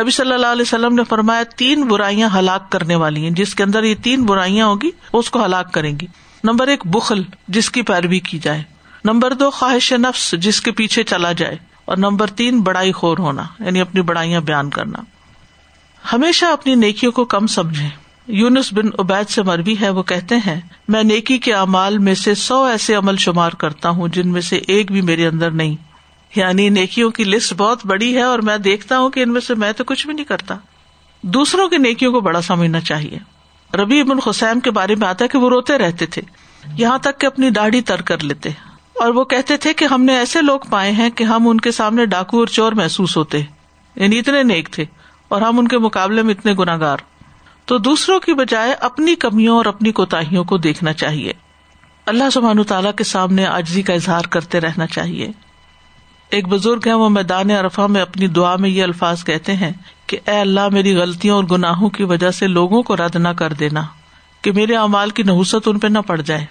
نبی 0.00 0.10
صلی 0.10 0.32
اللہ 0.32 0.46
علیہ 0.46 0.62
وسلم 0.62 0.94
نے 0.94 1.02
فرمایا 1.08 1.42
تین 1.56 1.82
برائیاں 1.82 2.28
ہلاک 2.38 2.70
کرنے 2.70 2.94
والی 2.94 3.22
ہیں۔ 3.22 3.30
جس 3.30 3.54
کے 3.54 3.62
اندر 3.62 3.82
یہ 3.82 3.94
تین 4.02 4.24
برائیاں 4.24 4.66
ہوگی 4.66 4.90
اس 5.12 5.30
کو 5.30 5.44
ہلاک 5.44 5.72
کریں 5.72 5.98
گی۔ 6.00 6.06
نمبر 6.44 6.68
ایک، 6.68 6.86
بخل، 6.86 7.22
جس 7.48 7.70
کی 7.70 7.82
پیروی 7.82 8.18
کی 8.18 8.38
جائے۔ 8.38 8.62
نمبر 9.04 9.34
دو، 9.34 9.50
خواہش 9.50 9.92
نفس، 9.92 10.34
جس 10.38 10.60
کے 10.60 10.70
پیچھے 10.70 11.02
چلا 11.02 11.32
جائے۔ 11.32 11.56
اور 11.84 11.96
نمبر 11.96 12.26
تین، 12.26 12.60
بڑائی 12.60 12.92
خور 12.92 13.18
ہونا 13.18 13.42
یعنی 13.60 13.80
اپنی 13.80 14.00
بڑائیاں 14.00 14.40
بیان 14.40 14.70
کرنا۔ 14.70 14.98
ہمیشہ 16.12 16.46
اپنی 16.46 16.74
نیکیوں 16.74 17.12
کو 17.12 17.24
کم 17.24 17.46
سمجھے 17.46 17.88
یونس 18.26 18.72
بن 18.72 18.88
عبید 18.98 19.28
سے 19.28 19.42
مربی 19.42 19.76
ہے، 19.80 19.90
وہ 19.90 20.02
کہتے 20.02 20.34
ہیں، 20.36 20.60
میں 20.88 21.02
نیکی 21.02 21.38
کے 21.38 21.54
امال 21.54 21.98
میں 21.98 22.14
سے 22.14 22.34
سو 22.34 22.64
ایسے 22.64 22.94
عمل 22.94 23.16
شمار 23.16 23.50
کرتا 23.50 23.88
ہوں 23.88 24.08
جن 24.08 24.28
میں 24.28 24.40
سے 24.40 24.56
ایک 24.56 24.92
بھی 24.92 25.00
میرے 25.00 25.26
اندر 25.26 25.50
نہیں۔ 25.50 25.93
یعنی 26.34 26.68
نیکیوں 26.68 27.10
کی 27.10 27.24
لسٹ 27.24 27.54
بہت 27.56 27.86
بڑی 27.86 28.16
ہے 28.16 28.22
اور 28.22 28.38
میں 28.38 28.58
دیکھتا 28.58 28.98
ہوں 28.98 29.10
کہ 29.10 29.20
ان 29.22 29.32
میں 29.32 29.40
سے 29.40 29.54
میں 29.54 29.72
تو 29.72 29.84
کچھ 29.84 30.06
بھی 30.06 30.14
نہیں 30.14 30.24
کرتا۔ 30.24 30.54
دوسروں 31.22 31.68
کی 31.68 31.78
نیکیوں 31.78 32.12
کو 32.12 32.20
بڑا 32.20 32.42
سمجھنا 32.42 32.80
چاہیے۔ 32.80 33.18
ربی 33.76 34.00
ابن 34.00 34.20
خسین 34.20 34.60
کے 34.60 34.70
بارے 34.70 34.94
میں 34.94 35.08
آتا 35.08 35.24
ہے 35.24 35.28
کہ 35.28 35.38
وہ 35.38 35.48
روتے 35.48 35.78
رہتے 35.78 36.06
تھے۔ 36.06 36.22
یہاں 36.76 36.98
تک 36.98 37.20
کہ 37.20 37.26
اپنی 37.26 37.50
داڑھی 37.50 37.80
تر 37.80 38.02
کر 38.02 38.22
لیتے۔ 38.22 38.48
اور 38.94 39.08
وہ 39.08 39.24
کہتے 39.24 39.56
تھے 39.56 39.74
کہ 39.74 39.84
ہم 39.84 40.02
نے 40.02 40.18
ایسے 40.18 40.42
لوگ 40.42 40.60
پائے 40.70 40.92
ہیں 40.92 41.10
کہ 41.10 41.24
ہم 41.24 41.48
ان 41.48 41.60
کے 41.60 41.70
سامنے 41.70 42.06
ڈاکو 42.06 42.38
اور 42.38 42.46
چور 42.46 42.72
محسوس 42.72 43.16
ہوتے۔ 43.16 43.42
یعنی 43.96 44.18
اتنے 44.18 44.42
نیک 44.42 44.68
تھے 44.70 44.84
اور 45.28 45.42
ہم 45.42 45.58
ان 45.58 45.68
کے 45.68 45.78
مقابلے 45.78 46.22
میں 46.22 46.34
اتنے 46.34 46.52
گناگار 46.52 46.96
تو 47.64 47.78
دوسروں 47.78 48.20
کی 48.20 48.34
بجائے 48.34 48.72
اپنی 48.72 49.14
کمیوں 49.14 49.56
اور 49.56 49.64
اپنی 49.64 49.92
کوتاہیوں 49.92 50.44
کو 50.44 50.56
دیکھنا 50.56 50.92
چاہیے۔ 50.92 51.32
اللہ 52.06 52.30
سبحان 52.32 52.62
تعالیٰ 52.62 52.94
کے 52.94 53.04
سامنے 53.04 53.46
آجزی 53.46 53.82
کا 53.82 53.92
اظہار 53.92 54.24
کرتے 54.30 54.60
رہنا 54.60 54.86
چاہیے۔ 54.86 55.28
ایک 56.30 56.48
بزرگ 56.48 56.80
ہے 56.86 56.94
وہ 56.94 57.08
میدان 57.08 57.50
ارفا 57.50 57.86
میں 57.86 58.02
اپنی 58.02 58.26
دعا 58.26 58.56
میں 58.56 58.70
یہ 58.70 58.82
الفاظ 58.82 59.24
کہتے 59.24 59.54
ہیں 59.54 59.72
کہ 60.06 60.18
اے 60.26 60.38
اللہ، 60.40 60.68
میری 60.68 60.96
غلطیوں 60.96 61.36
اور 61.36 61.44
گناہوں 61.44 61.90
کی 61.90 62.04
وجہ 62.04 62.30
سے 62.30 62.46
لوگوں 62.46 62.82
کو 62.82 62.96
رد 62.96 63.16
نہ 63.16 63.28
کر 63.28 63.52
دینا، 63.52 63.82
کہ 64.42 64.52
میرے 64.52 64.76
امال 64.76 65.10
کی 65.10 65.22
نحوست 65.22 65.68
ان 65.68 65.78
پہ 65.78 65.88
نہ 65.88 65.98
پڑ 65.98 66.20
جائے۔ 66.20 66.46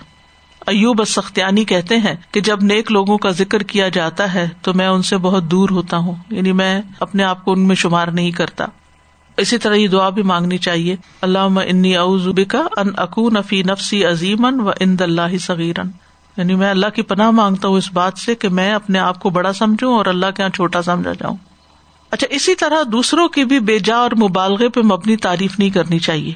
ایوب 0.68 1.04
سختیانی 1.08 1.64
کہتے 1.66 1.98
ہیں 1.98 2.16
کہ 2.32 2.42
جب 2.42 2.64
نیک 2.64 2.92
لوگوں 2.92 3.18
کا 3.18 3.30
ذکر 3.30 3.64
کیا 3.64 3.90
جاتا 3.90 4.34
ہے 4.34 4.50
تو 4.62 4.74
میں 4.74 4.88
ان 4.88 5.02
سے 5.02 5.18
بہت 5.18 5.44
دور 5.44 5.70
ہوتا 5.70 5.98
ہوں 5.98 6.16
یعنی 6.30 6.52
میں 6.52 6.82
اپنے 7.00 7.24
آپ 7.24 7.46
کو 7.46 7.52
ان 7.52 7.68
میں 7.68 7.76
شمار 7.76 8.08
نہیں 8.08 8.32
کرتا۔ 8.32 8.66
اسی 9.38 9.58
طرح 9.58 9.74
یہ 9.74 9.88
دعا 9.88 10.10
بھی 10.10 10.22
مانگنی 10.22 10.58
چاہیے۔ 10.58 10.96
اللہ 11.22 11.38
انی 11.38 12.46
کا 12.46 12.62
ان 12.78 12.88
اکون 12.98 13.38
فی 13.48 13.64
نفسی 13.64 14.06
عظیمن 14.06 14.60
و 14.62 14.70
اند 14.80 15.02
اللہ 15.02 15.38
صغیرن 15.38 15.90
یعنی 16.38 16.56
میں 16.56 16.70
اللہ 16.70 16.86
کی 16.96 17.02
پناہ 17.02 17.32
مانگتا 17.32 17.68
ہوں 17.68 17.78
اس 17.78 17.92
بات 17.94 18.18
سے 18.18 18.36
کہ 18.36 18.50
میں 18.50 18.74
اپنے 18.74 19.00
آپ 19.00 19.20
کو 19.20 19.30
بڑا 19.30 19.54
سمجھوں 19.54 19.98
اور 19.98 20.06
اللہ 20.06 20.26
کے 20.36 20.44
یہاں 20.44 20.50
چھوٹا 20.50 20.82
سمجھا 20.82 21.14
جاؤں۔ 21.14 21.38
اچھا 22.12 22.28
اسی 22.30 22.56
طرح 22.56 22.84
دوسروں 22.92 23.28
کی 23.28 23.46
بھی 23.46 23.60
بے 23.60 23.80
جا 23.80 23.96
اور 23.96 24.12
مبالغے 24.12 24.70
پہ 24.70 24.80
مبنی 24.80 25.18
تعریف 25.18 25.60
نہیں 25.60 25.70
کرنی 25.70 26.00
چاہیے۔ 26.00 26.34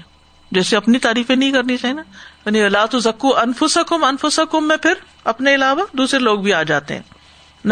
جیسے 0.52 0.78
اپنی 0.78 1.00
تعریفیں 1.00 1.36
نہیں 1.36 1.52
کرنی 1.52 1.78
چاہیے 1.78 1.96
نا۔ 1.96 2.02
یعنی 2.46 2.62
اللہ 2.62 2.86
تو 2.92 3.00
زکو 3.00 3.38
انفسکم 3.38 4.04
انفسکم 4.04 4.68
میں 4.68 4.78
پھر 4.78 4.94
اپنے 5.24 5.56
علاوہ 5.56 5.82
دوسرے 5.94 6.20
لوگ 6.20 6.40
بھی 6.40 6.54
آ 6.54 6.64
جاتے 6.64 6.96
ہیں۔ 6.96 7.02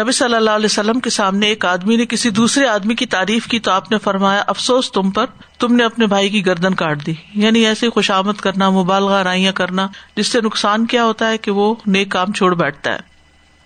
نبی 0.02 0.12
صلی 0.12 0.34
اللہ 0.34 0.50
علیہ 0.50 0.66
وسلم 0.66 1.00
کے 1.00 1.10
سامنے 1.10 1.46
ایک 1.46 1.64
آدمی 1.64 1.96
نے 1.96 2.06
کسی 2.06 2.30
دوسرے 2.30 2.66
آدمی 2.66 2.94
کی 2.94 3.06
تعریف 3.06 3.46
کی 3.46 3.60
تو 3.60 3.70
آپ 3.70 3.92
نے 3.92 3.98
فرمایا، 3.98 4.42
افسوس 4.46 4.92
تم 4.92 5.10
پر۔ 5.10 5.26
تم 5.58 5.74
نے 5.74 5.84
اپنے 5.84 6.06
بھائی 6.06 6.28
کی 6.28 6.46
گردن 6.46 6.74
کاٹ 6.74 7.06
دی۔ 7.06 7.14
یعنی 7.34 7.66
ایسے 7.66 7.90
خوشامد 7.90 8.32
کرنا، 8.32 8.70
مبالغہ 8.70 9.22
رائیاں 9.22 9.52
کرنا، 9.52 9.88
جس 10.16 10.26
سے 10.26 10.40
نقصان 10.40 10.86
کیا 10.86 11.04
ہوتا 11.04 11.30
ہے 11.30 11.38
کہ 11.38 11.50
وہ 11.50 11.74
نیک 11.86 12.08
کام 12.10 12.32
چھوڑ 12.32 12.54
بیٹھتا 12.54 12.92
ہے۔ 12.92 12.98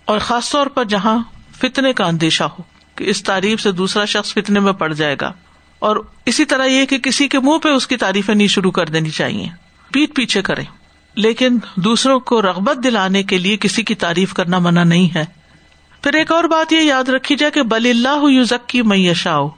اور 0.05 0.19
خاص 0.19 0.51
طور 0.51 0.67
پر 0.67 0.83
جہاں 0.83 1.23
فتنے 1.57 1.93
کا 1.93 2.05
اندیشہ 2.05 2.43
ہو 2.43 2.63
کہ 2.95 3.03
اس 3.03 3.23
تعریف 3.23 3.61
سے 3.61 3.71
دوسرا 3.71 4.05
شخص 4.05 4.33
فتنے 4.33 4.59
میں 4.59 4.73
پڑ 4.73 4.93
جائے 4.93 5.15
گا۔ 5.21 5.31
اور 5.79 5.95
اسی 6.25 6.45
طرح 6.45 6.65
یہ 6.65 6.85
کہ 6.85 6.97
کسی 6.97 7.27
کے 7.27 7.39
منہ 7.39 7.57
پہ 7.57 7.69
اس 7.69 7.87
کی 7.87 7.97
تعریفیں 7.97 8.35
نہیں 8.35 8.47
شروع 8.47 8.71
کر 8.71 8.85
دینی 8.85 9.09
چاہیے۔ 9.09 9.47
پیٹ 9.93 10.15
پیچھے 10.15 10.41
کرے 10.41 10.63
لیکن 11.15 11.57
دوسروں 11.75 12.19
کو 12.19 12.41
رغبت 12.41 12.83
دلانے 12.83 13.23
کے 13.23 13.37
لیے 13.37 13.57
کسی 13.57 13.83
کی 13.83 13.95
تعریف 13.95 14.33
کرنا 14.33 14.59
منع 14.59 14.83
نہیں 14.83 15.15
ہے۔ 15.15 15.25
پھر 16.03 16.13
ایک 16.13 16.31
اور 16.31 16.43
بات 16.43 16.73
یہ 16.73 16.81
یاد 16.81 17.09
رکھی 17.09 17.35
جائے 17.35 17.51
کہ 17.51 17.63
بل 17.63 17.87
اللہ 17.89 18.29
یوزکی 18.29 18.81
میشاؤ 18.81 19.49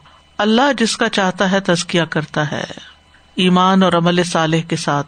اللہ 0.43 0.73
جس 0.77 0.97
کا 0.97 1.09
چاہتا 1.09 1.51
ہے 1.51 1.59
تزکیا 1.59 2.05
کرتا 2.05 2.51
ہے۔ 2.51 2.63
ایمان 3.35 3.83
اور 3.83 3.93
عمل 3.93 4.23
صالح 4.23 4.59
کے 4.67 4.75
ساتھ 4.75 5.07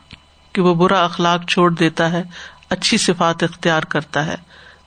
کہ 0.53 0.61
وہ 0.61 0.75
برا 0.75 1.03
اخلاق 1.03 1.47
چھوڑ 1.47 1.73
دیتا 1.73 2.11
ہے، 2.11 2.23
اچھی 2.69 2.97
صفات 2.97 3.43
اختیار 3.43 3.83
کرتا 3.83 4.25
ہے۔ 4.25 4.35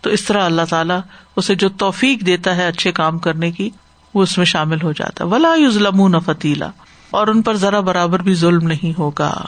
تو 0.01 0.11
اس 0.11 0.25
طرح 0.25 0.45
اللہ 0.45 0.63
تعالیٰ 0.71 1.01
اسے 1.37 1.55
جو 1.55 1.69
توفیق 1.69 2.27
دیتا 2.27 2.57
ہے 2.57 2.67
اچھے 2.67 2.93
کام 2.93 3.19
کرنے 3.19 3.51
کی، 3.51 3.71
وہ 4.15 4.23
اس 4.23 4.39
میں 4.39 4.47
شامل 4.47 4.83
ہو 4.83 4.93
جاتا۔ 4.93 5.25
ہے 5.25 5.31
ولا 5.31 5.55
یوزلم 5.55 6.21
فتیلا 6.21 6.71
اور 7.11 7.27
ان 7.27 7.43
پر 7.43 7.55
ذرا 7.55 7.81
برابر 7.81 8.23
بھی 8.23 8.35
ظلم 8.35 8.67
نہیں 8.67 8.99
ہوگا۔ 8.99 9.45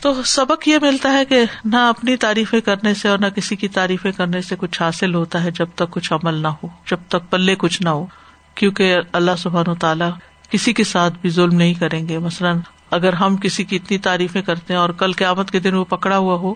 تو 0.00 0.22
سبق 0.22 0.68
یہ 0.68 0.78
ملتا 0.82 1.12
ہے 1.12 1.24
کہ 1.24 1.44
نہ 1.64 1.76
اپنی 1.76 2.16
تعریفیں 2.16 2.60
کرنے 2.60 2.94
سے 2.94 3.08
اور 3.08 3.18
نہ 3.18 3.26
کسی 3.26 3.56
کی 3.56 3.68
تعریفیں 3.68 4.12
کرنے 4.12 4.42
سے 4.42 4.54
کچھ 4.58 4.82
حاصل 4.82 5.14
ہوتا 5.14 5.44
ہے 5.44 5.50
جب 5.50 5.66
تک 5.74 5.90
کچھ 5.90 6.12
عمل 6.12 6.34
نہ 6.34 6.48
ہو، 6.48 6.68
جب 6.90 6.96
تک 7.08 7.30
پلے 7.30 7.54
کچھ 7.58 7.82
نہ 7.82 7.88
ہو۔ 7.88 8.06
کیونکہ 8.54 8.96
اللہ 9.12 9.30
سبحان 9.38 9.70
و 9.70 9.74
تعالیٰ 9.74 10.10
کسی 10.50 10.72
کے 10.72 10.84
ساتھ 10.84 11.14
بھی 11.20 11.30
ظلم 11.30 11.54
نہیں 11.54 11.74
کریں 11.74 12.08
گے۔ 12.08 12.18
مثلاً 12.18 12.58
اگر 12.90 13.12
ہم 13.12 13.36
کسی 13.36 13.64
کی 13.64 13.76
اتنی 13.76 13.98
تعریفیں 13.98 14.42
کرتے 14.42 14.72
ہیں 14.72 14.80
اور 14.80 14.90
کل 14.90 15.12
قیامت 15.12 15.50
کے 15.50 15.58
دن 15.58 15.74
وہ 15.74 15.84
پکڑا 15.84 16.18
ہوا 16.18 16.34
ہو، 16.34 16.54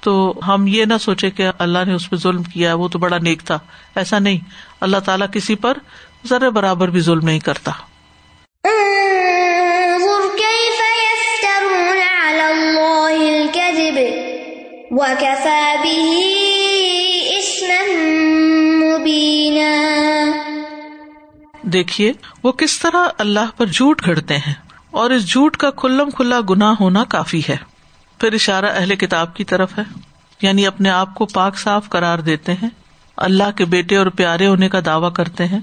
تو 0.00 0.34
ہم 0.46 0.66
یہ 0.66 0.84
نہ 0.84 0.94
سوچے 1.00 1.30
کہ 1.30 1.48
اللہ 1.58 1.78
نے 1.86 1.94
اس 1.94 2.10
پہ 2.10 2.16
ظلم 2.16 2.42
کیا 2.42 2.74
وہ 2.74 2.88
تو 2.88 2.98
بڑا 2.98 3.18
نیک 3.18 3.42
تھا۔ 3.44 3.58
ایسا 3.94 4.18
نہیں۔ 4.18 4.38
اللہ 4.80 4.96
تعالیٰ 4.96 5.26
کسی 5.32 5.54
پر 5.54 5.78
ذرا 6.28 6.48
برابر 6.48 6.90
بھی 6.90 7.00
ظلم 7.00 7.24
نہیں 7.24 7.38
کرتا۔ 7.38 7.72
دیکھیے، 21.72 22.12
وہ 22.42 22.52
کس 22.52 22.78
طرح 22.78 23.08
اللہ 23.18 23.50
پر 23.56 23.66
جھوٹ 23.66 24.04
گھڑتے 24.04 24.36
ہیں 24.36 24.54
اور 24.90 25.10
اس 25.10 25.28
جھوٹ 25.28 25.56
کا 25.56 25.70
کھلم 25.70 26.10
کھلا 26.10 26.40
گنا 26.50 26.74
ہونا 26.80 27.04
کافی 27.04 27.40
ہے۔ 27.48 27.56
پھر 28.20 28.32
اشارہ 28.32 28.64
اہل 28.64 28.96
کتاب 28.96 29.34
کی 29.34 29.44
طرف 29.44 29.78
ہے 29.78 29.82
یعنی 30.42 30.66
اپنے 30.66 30.90
آپ 30.90 31.14
کو 31.14 31.26
پاک 31.26 31.58
صاف 31.58 31.88
قرار 31.88 32.18
دیتے 32.18 32.52
ہیں، 32.52 32.68
اللہ 33.16 33.50
کے 33.56 33.64
بیٹے 33.64 33.96
اور 33.96 34.06
پیارے 34.06 34.46
ہونے 34.46 34.68
کا 34.68 34.80
دعوی 34.86 35.10
کرتے 35.14 35.46
ہیں۔ 35.46 35.60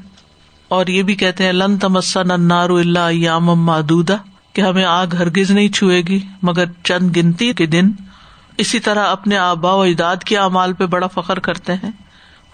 اور 0.67 0.87
یہ 0.87 1.03
بھی 1.03 1.15
کہتے 1.15 1.45
ہیں، 1.45 1.53
لن 1.53 1.77
تمسن 1.77 2.31
انار 2.31 2.69
اللہ 2.69 3.11
یام 3.11 3.45
مادودا 3.45 4.15
کہ 4.53 4.61
ہمیں 4.61 4.85
آگ 4.85 5.07
ہرگز 5.07 5.51
نہیں 5.51 5.69
چھوئے 5.69 6.01
گی، 6.01 6.19
مگر 6.41 6.65
چند 6.83 7.17
گنتی 7.17 7.53
کے 7.53 7.65
دن۔ 7.65 7.91
اسی 8.57 8.79
طرح 8.79 9.07
اپنے 9.07 9.37
آبا 9.37 9.73
و 9.73 9.81
اجداد 9.81 10.15
کے 10.15 10.37
اعمال 10.37 10.73
پہ 10.73 10.85
بڑا 10.85 11.07
فخر 11.07 11.39
کرتے 11.39 11.73
ہیں۔ 11.73 11.91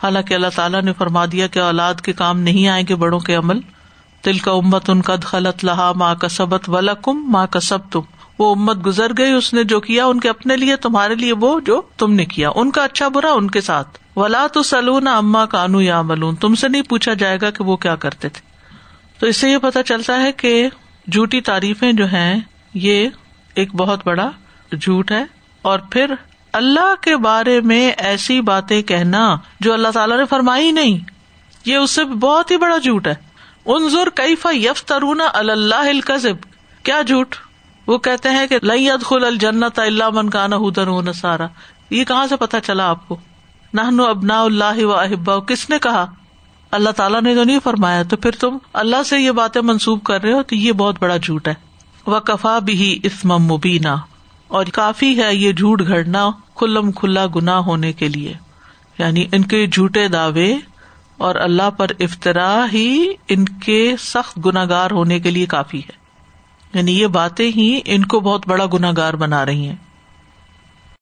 حالانکہ 0.04 0.34
اللہ 0.34 0.48
تعالیٰ 0.56 0.82
نے 0.82 0.94
فرما 0.94 1.26
دیا 1.26 1.48
کہ 1.48 1.60
اولاد 1.60 1.96
کے 1.96 2.14
کام 2.14 2.40
نہیں 2.40 2.68
آئیں 2.68 2.86
گے 2.90 2.96
بڑوں 2.96 3.20
کے 3.20 3.36
عمل۔ 3.36 3.60
تل 4.22 4.38
کا 4.38 4.52
امت 4.52 4.90
ان 4.90 5.02
کا 5.02 5.16
خلط 5.24 5.66
لہا 5.66 5.92
ماں 5.96 6.16
کا 6.16 6.30
سبت 6.30 6.70
ولا 6.70 6.94
کم 6.94 7.32
ماں 7.32 7.48
کا 7.48 7.60
سب 7.60 7.78
تم 7.92 8.00
وہ 8.40 8.56
امت 8.56 8.86
گزر 8.86 9.12
گئی، 9.18 9.32
اس 9.32 9.54
نے 9.54 9.64
جو 9.64 9.80
کیا، 9.80 10.06
ان 10.06 10.20
کے 10.20 10.30
اپنے 10.30 10.58
لیے، 10.58 10.76
تمہارے 10.76 11.16
لیے 11.16 11.34
وہ 11.34 11.60
جو 11.60 11.82
تم 11.98 12.14
نے 12.14 12.26
کیا۔ 12.26 12.50
ان 12.56 12.72
کا 12.72 12.84
اچھا 12.84 13.08
برا، 13.08 13.32
ان 13.32 13.52
کے 13.52 13.62
ساتھ۔ 13.62 14.00
ولا 14.16 14.48
تو 14.54 14.64
سلون 14.64 15.08
اما 15.08 15.46
کانو 15.46 15.82
یا 15.82 16.02
ملون 16.02 16.36
تم 16.36 16.56
سے 16.56 16.68
نہیں 16.68 16.82
پوچھا 16.82 17.14
جائے 17.14 17.38
گا 17.42 17.50
کہ 17.50 17.64
وہ 17.64 17.78
کیا 17.78 17.96
کرتے 17.96 18.30
تھے۔ 18.30 18.42
تو 19.20 19.26
اس 19.26 19.38
سے 19.38 19.50
یہ 19.50 19.58
پتا 19.58 19.84
چلتا 19.84 20.22
ہے 20.22 20.32
کہ 20.32 20.70
جھوٹی 21.12 21.42
تعریفیں 21.42 21.92
جو 21.92 22.06
ہیں، 22.06 22.40
یہ 22.74 23.10
ایک 23.56 23.76
بہت 23.76 24.00
بڑا 24.06 24.30
جھوٹ 24.72 25.12
ہے۔ 25.12 25.26
اور 25.62 25.80
پھر 25.80 26.14
اللہ 26.54 26.94
کے 27.02 27.16
بارے 27.18 27.62
میں 27.62 27.92
ایسی 27.98 28.42
باتیں 28.42 28.82
کہنا 28.82 29.38
جو 29.60 29.74
اللہ 29.74 29.88
تعالیٰ 29.88 30.18
نے 30.18 30.26
فرمائی 30.26 30.72
نہیں، 30.72 30.98
یہ 31.66 31.76
اس 31.76 31.92
سے 31.92 32.04
بہت 32.06 32.52
ہی 32.52 32.58
بڑا 32.58 32.78
جھوٹ 32.78 33.08
ہے۔ 33.08 33.16
ان 33.66 33.90
ضرور 33.90 34.54
یف 34.54 34.92
اللہ 35.34 35.76
القزب 35.76 36.36
کیا 36.84 37.02
جھوٹ؟ 37.02 37.36
وہ 37.88 37.98
کہتے 37.98 38.30
ہیں 38.30 38.48
کہ 38.48 38.58
لئی 38.64 38.90
ادخل 38.90 39.26
الجنت 39.26 39.80
اللہ 39.80 40.10
من 40.14 40.30
کا 40.30 40.48
نہ 40.48 41.12
سارا 41.12 41.48
یہ 41.90 42.04
کہاں 42.04 42.28
سے 42.28 42.36
پتا 42.36 42.60
چلا 42.60 42.90
آپ 42.90 43.08
کو؟ 43.08 43.18
نہ 43.74 43.82
ابنا 44.02 44.42
اللہ 44.42 44.84
و 44.86 44.94
احبا 44.94 45.40
کس 45.40 45.70
نے 45.70 45.80
کہا؟ 45.80 46.06
اللہ 46.72 46.90
تعالیٰ 46.90 47.22
نے 47.22 47.36
تو 47.36 47.44
نہیں 47.44 47.60
فرمایا، 47.64 48.04
تو 48.04 48.18
پھر 48.18 48.32
تم 48.32 48.58
اللہ 48.74 49.04
سے 49.04 49.20
یہ 49.20 49.32
باتیں 49.32 49.62
منسوب 49.62 50.04
کر 50.04 50.22
رہے 50.22 50.34
ہو، 50.34 50.44
تو 50.44 50.56
یہ 50.56 50.72
بہت 50.72 50.96
بڑا 51.00 51.18
جھوٹ 51.18 51.48
ہے۔ 51.48 51.54
وہ 52.06 52.20
کفا 52.20 52.60
بھی 52.60 53.00
اسم 53.04 53.38
مبینہ 53.38 53.96
اور 54.50 54.66
کافی 54.66 55.24
ہے 55.24 55.36
یہ 55.36 55.52
جھوٹ 55.52 55.82
گھڑنا 55.88 56.30
کلم 56.58 56.92
کھلا 56.92 57.26
گنا 57.36 57.60
ہونے 57.60 57.94
کے 57.94 58.08
لیے۔ 58.08 58.34
یعنی 58.98 59.26
ان 59.32 59.44
کے 59.44 59.68
جھوٹے 59.68 60.08
دعوے 60.08 60.56
اور 61.18 61.36
اللہ 61.36 61.70
پر 61.70 61.88
افطرا 62.00 62.66
ہی 62.74 63.14
ان 63.28 63.46
کے 63.46 63.96
سخت 64.00 64.40
گناگار 64.46 64.92
ہونے 64.92 65.20
کے 65.20 65.32
لیے 65.32 65.46
کافی 65.46 65.80
ہے۔ 65.80 66.00
یعنی 66.74 67.00
یہ 67.00 67.08
باتیں 67.08 67.52
ہی 67.56 67.80
ان 67.86 68.06
کو 68.06 68.20
بہت 68.20 68.48
بڑا 68.48 68.66
گناگار 68.74 69.14
بنا 69.14 69.46
رہی 69.46 69.68
ہیں۔ 69.68 69.76